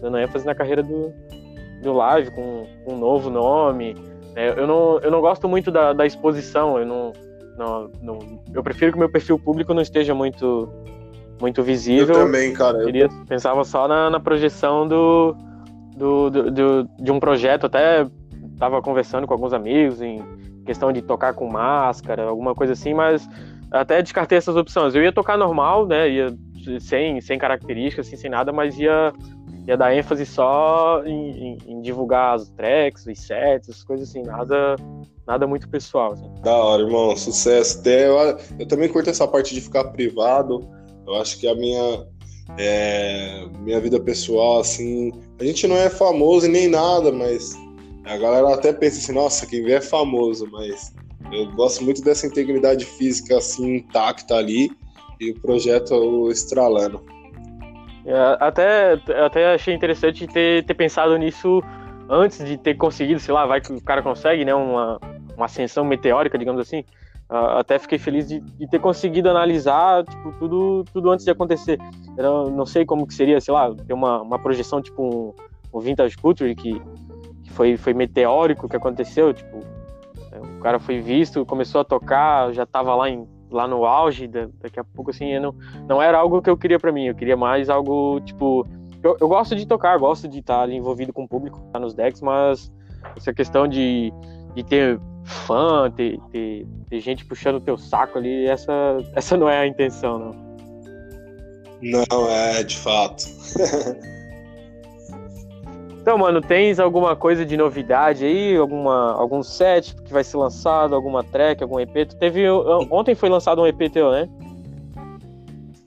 [0.00, 1.12] dando ênfase na carreira do,
[1.82, 3.96] do live, com, com um novo nome.
[4.34, 7.12] É, eu, não, eu não gosto muito da, da exposição, eu não,
[7.56, 8.18] não, não,
[8.54, 10.68] eu prefiro que o meu perfil público não esteja muito
[11.40, 12.14] muito visível.
[12.14, 12.78] Eu também, cara.
[12.78, 15.36] Eu queria, pensava só na, na projeção do,
[15.96, 18.06] do, do, do, de um projeto, até
[18.56, 20.24] estava conversando com alguns amigos em
[20.64, 23.28] questão de tocar com máscara, alguma coisa assim, mas
[23.70, 24.94] até descartei essas opções.
[24.94, 26.08] Eu ia tocar normal, né?
[26.08, 26.36] Ia
[26.80, 29.12] sem, sem características, assim, sem nada, mas ia
[29.68, 34.22] ia dar ênfase só em, em, em, divulgar as tracks, os sets, as coisas assim,
[34.22, 34.76] nada,
[35.26, 36.12] nada muito pessoal.
[36.12, 36.30] Assim.
[36.40, 37.80] Da hora, irmão, sucesso.
[37.80, 40.68] Até eu, eu também curto essa parte de ficar privado.
[41.04, 42.06] Eu acho que a minha,
[42.56, 47.56] é, minha vida pessoal, assim, a gente não é famoso nem nada, mas
[48.06, 50.94] a galera até pensa assim, nossa, quem vê é famoso, mas
[51.32, 54.70] eu gosto muito dessa integridade física assim intacta ali
[55.20, 57.02] e o projeto estralando.
[58.04, 58.92] É, até,
[59.24, 61.60] até achei interessante ter, ter pensado nisso
[62.08, 65.00] antes de ter conseguido, sei lá, vai que o cara consegue, né, uma,
[65.36, 66.84] uma ascensão meteórica, digamos assim.
[67.28, 71.76] Uh, até fiquei feliz de, de, ter conseguido analisar tipo, tudo, tudo antes de acontecer.
[72.16, 75.80] Eu não sei como que seria, sei lá, ter uma, uma projeção tipo um, um
[75.80, 76.80] Vintage Culture que,
[77.56, 79.32] foi, foi meteórico que aconteceu.
[79.32, 79.60] Tipo,
[80.30, 84.28] é, o cara foi visto, começou a tocar, já estava lá, em, lá no auge,
[84.28, 85.54] daqui a pouco assim, não,
[85.88, 88.66] não era algo que eu queria para mim, eu queria mais algo tipo.
[89.02, 92.20] Eu, eu gosto de tocar, gosto de estar envolvido com o público, estar nos decks,
[92.20, 92.72] mas
[93.16, 94.12] essa questão de,
[94.54, 98.72] de ter fã, ter, ter, ter gente puxando o teu saco ali, essa,
[99.14, 100.46] essa não é a intenção, não.
[101.82, 103.24] Não, é, de fato.
[106.06, 108.56] então, mano, tens alguma coisa de novidade aí?
[108.56, 110.94] Alguma, algum set que vai ser lançado?
[110.94, 112.06] Alguma track, algum EP?
[112.16, 114.28] Teve, ontem foi lançado um EP teu, né?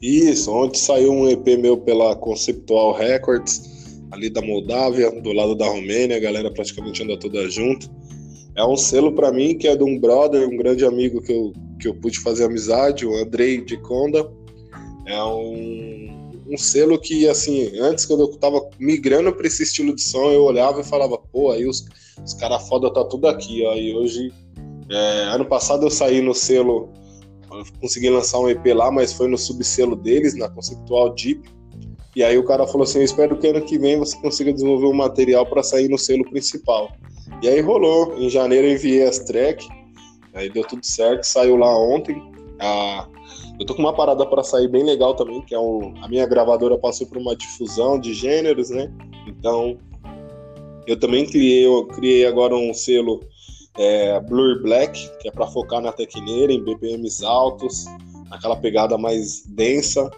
[0.02, 5.70] Isso, ontem saiu um EP meu pela Conceptual Records, ali da Moldávia, do lado da
[5.70, 7.90] Romênia, a galera praticamente anda toda junto.
[8.58, 11.54] É um selo para mim que é de um brother, um grande amigo que eu,
[11.80, 14.30] que eu pude fazer amizade, o Andrei de Conda.
[15.06, 15.99] É um,
[16.50, 20.44] um selo que, assim, antes quando eu tava migrando para esse estilo de som, eu
[20.44, 21.86] olhava e falava, pô, aí os,
[22.26, 23.76] os caras foda tá tudo aqui, ó.
[23.76, 24.34] E hoje,
[24.90, 26.90] é, ano passado eu saí no selo,
[27.80, 31.48] consegui lançar um EP lá, mas foi no subselo deles, na Conceptual Deep.
[32.16, 34.88] E aí o cara falou assim: Eu espero que ano que vem você consiga desenvolver
[34.88, 36.92] um material para sair no selo principal.
[37.42, 38.18] E aí rolou.
[38.18, 39.68] Em janeiro eu enviei as tracks,
[40.34, 42.22] aí deu tudo certo, saiu lá ontem.
[42.60, 43.08] Ah,
[43.60, 46.26] eu tô com uma parada para sair bem legal também, que é o, a minha
[46.26, 48.92] gravadora passou por uma difusão de gêneros, né?
[49.28, 49.78] Então
[50.88, 53.20] eu também criei, eu criei agora um selo
[53.78, 57.86] é, Blur Black, que é para focar na tecneira, em BPMs altos,
[58.32, 60.10] aquela pegada mais densa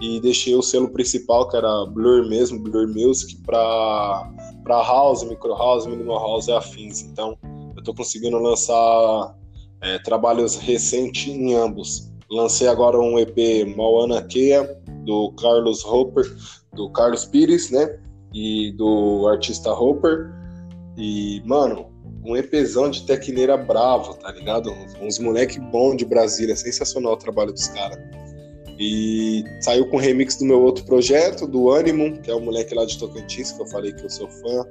[0.00, 4.28] e deixei o selo principal, que era Blur mesmo, Blur Music, para
[4.68, 7.02] house, micro house, minimal house e afins.
[7.02, 7.36] Então,
[7.74, 9.36] eu estou conseguindo lançar
[9.80, 12.13] é, trabalhos recentes em ambos.
[12.30, 14.64] Lancei agora um EP Moana Kea,
[15.04, 16.24] do Carlos Hopper,
[16.72, 17.98] do Carlos Pires, né?
[18.32, 20.30] E do artista Hopper.
[20.96, 21.86] E, mano,
[22.24, 24.74] um EPzão de tecneira bravo, tá ligado?
[25.00, 27.98] Uns moleque bom de Brasília, sensacional o trabalho dos caras.
[28.78, 32.84] E saiu com remix do meu outro projeto, do Animum, que é o moleque lá
[32.84, 34.64] de Tocantins, que eu falei que eu sou fã.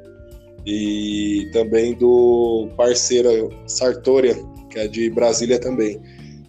[0.66, 4.36] E também do parceiro Sartoria,
[4.70, 6.01] que é de Brasília também,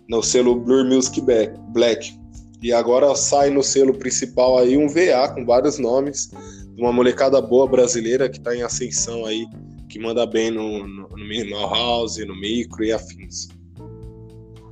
[0.09, 1.20] no selo Blur Music
[1.72, 2.18] Black.
[2.62, 6.30] E agora sai no selo principal aí um VA com vários nomes,
[6.74, 9.46] de uma molecada boa brasileira que está em ascensão aí,
[9.88, 13.48] que manda bem no, no, no minimal house, no micro e afins.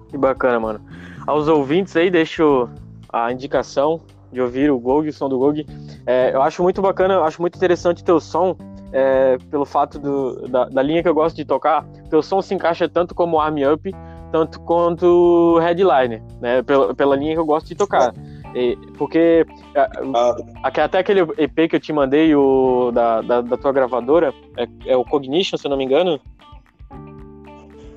[0.08, 0.80] Que bacana, mano
[1.26, 2.68] aos ouvintes aí, deixo
[3.12, 4.00] a indicação
[4.32, 5.66] de ouvir o Gog, o som do Gog.
[6.06, 8.56] É, eu acho muito bacana, eu acho muito interessante teu som,
[8.92, 11.84] é, pelo fato do, da, da, linha que eu gosto de tocar.
[12.08, 13.90] Teu som se encaixa tanto como Arm Up,
[14.32, 16.62] tanto quanto Headliner, né?
[16.62, 18.12] Pela, pela linha que eu gosto de tocar.
[18.54, 19.80] E, porque é,
[20.14, 20.36] ah.
[20.62, 24.96] até aquele EP que eu te mandei, o, da, da, da tua gravadora, é, é
[24.96, 26.20] o Cognition, se eu não me engano,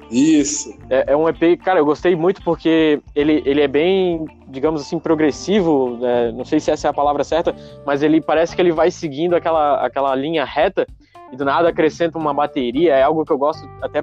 [0.09, 0.77] isso.
[0.89, 4.99] É, é, um EP, cara, eu gostei muito porque ele, ele é bem, digamos assim,
[4.99, 5.97] progressivo.
[5.99, 6.31] Né?
[6.31, 7.55] Não sei se essa é a palavra certa,
[7.85, 10.85] mas ele parece que ele vai seguindo aquela, aquela linha reta
[11.31, 12.93] e do nada acrescenta uma bateria.
[12.93, 14.01] É algo que eu gosto até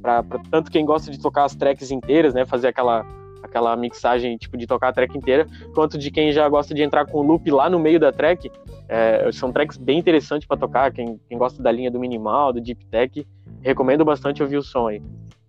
[0.00, 2.44] para tanto quem gosta de tocar as tracks inteiras, né?
[2.44, 3.04] Fazer aquela
[3.42, 7.06] aquela mixagem tipo de tocar a track inteira, quanto de quem já gosta de entrar
[7.06, 8.50] com o loop lá no meio da track.
[8.88, 10.92] É, são tracks bem interessantes para tocar.
[10.92, 13.26] Quem, quem gosta da linha do minimal, do deep tech,
[13.60, 15.02] recomendo bastante ouvir o som aí.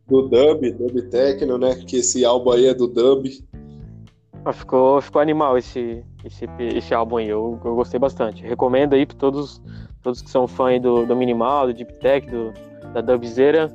[0.07, 1.75] Do dub, dub techno, né?
[1.75, 3.29] Que esse álbum aí é do dub.
[4.43, 6.45] Ah, ficou, ficou animal esse, esse,
[6.75, 8.43] esse álbum aí, eu, eu gostei bastante.
[8.43, 9.61] Recomendo aí para todos,
[10.01, 12.51] todos que são fãs do, do minimal, do deep tech, do,
[12.91, 13.71] da dubzeira,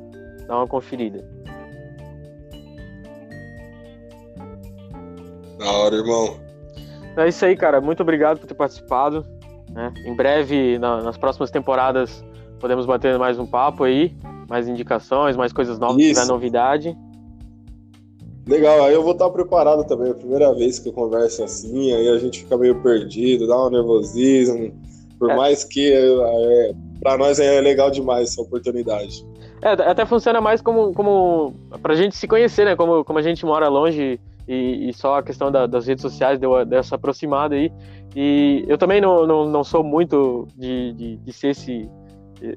[0.46, 1.24] dá uma conferida.
[5.58, 6.38] Da hora, irmão.
[7.16, 7.80] É isso aí, cara.
[7.80, 9.24] Muito obrigado por ter participado.
[9.70, 9.92] Né?
[10.06, 12.24] Em breve, na, nas próximas temporadas,
[12.60, 14.14] podemos bater mais um papo aí,
[14.48, 16.96] mais indicações, mais coisas novas, se tiver novidade.
[18.46, 20.08] Legal, aí eu vou estar preparado também.
[20.08, 23.66] É a primeira vez que eu converso assim, aí a gente fica meio perdido, dá
[23.66, 24.72] um nervosismo.
[25.18, 25.36] Por é.
[25.36, 29.26] mais que é, para nós é legal demais essa oportunidade.
[29.66, 31.52] É, até funciona mais como, como
[31.82, 32.76] pra gente se conhecer, né?
[32.76, 36.38] Como, como a gente mora longe e, e só a questão da, das redes sociais
[36.38, 37.72] deu dessa aproximada aí.
[38.14, 41.90] E eu também não, não, não sou muito de, de, de ser esse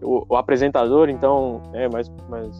[0.03, 2.55] o, o, apresentador, então, é, mas, mas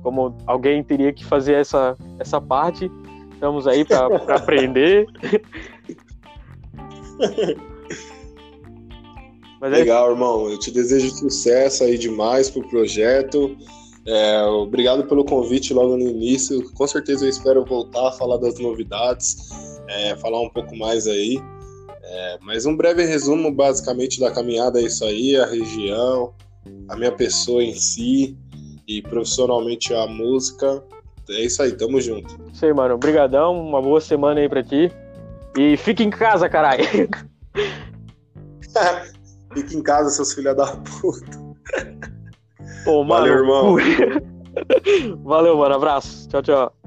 [0.00, 2.88] como alguém teria que fazer essa, essa parte,
[3.32, 5.08] estamos aí para aprender.
[9.60, 10.10] Mas é Legal, é...
[10.12, 10.48] irmão.
[10.48, 13.56] Eu te desejo sucesso aí demais pro projeto.
[14.10, 16.72] É, obrigado pelo convite logo no início.
[16.72, 19.36] Com certeza eu espero voltar a falar das novidades,
[19.86, 21.38] é, falar um pouco mais aí.
[22.02, 26.32] É, mas um breve resumo, basicamente, da caminhada é isso aí: a região,
[26.88, 28.34] a minha pessoa em si
[28.86, 30.82] e profissionalmente a música.
[31.28, 32.34] É isso aí, tamo junto.
[32.50, 32.94] Isso aí, mano.
[32.94, 34.90] Obrigadão, uma boa semana aí pra ti.
[35.58, 36.82] E fique em casa, caralho.
[39.52, 42.08] fique em casa, seus filha da puta.
[42.88, 43.06] Mano.
[43.06, 43.76] Valeu, irmão.
[45.24, 45.74] Valeu, mano.
[45.74, 46.28] Abraço.
[46.28, 46.77] Tchau, tchau.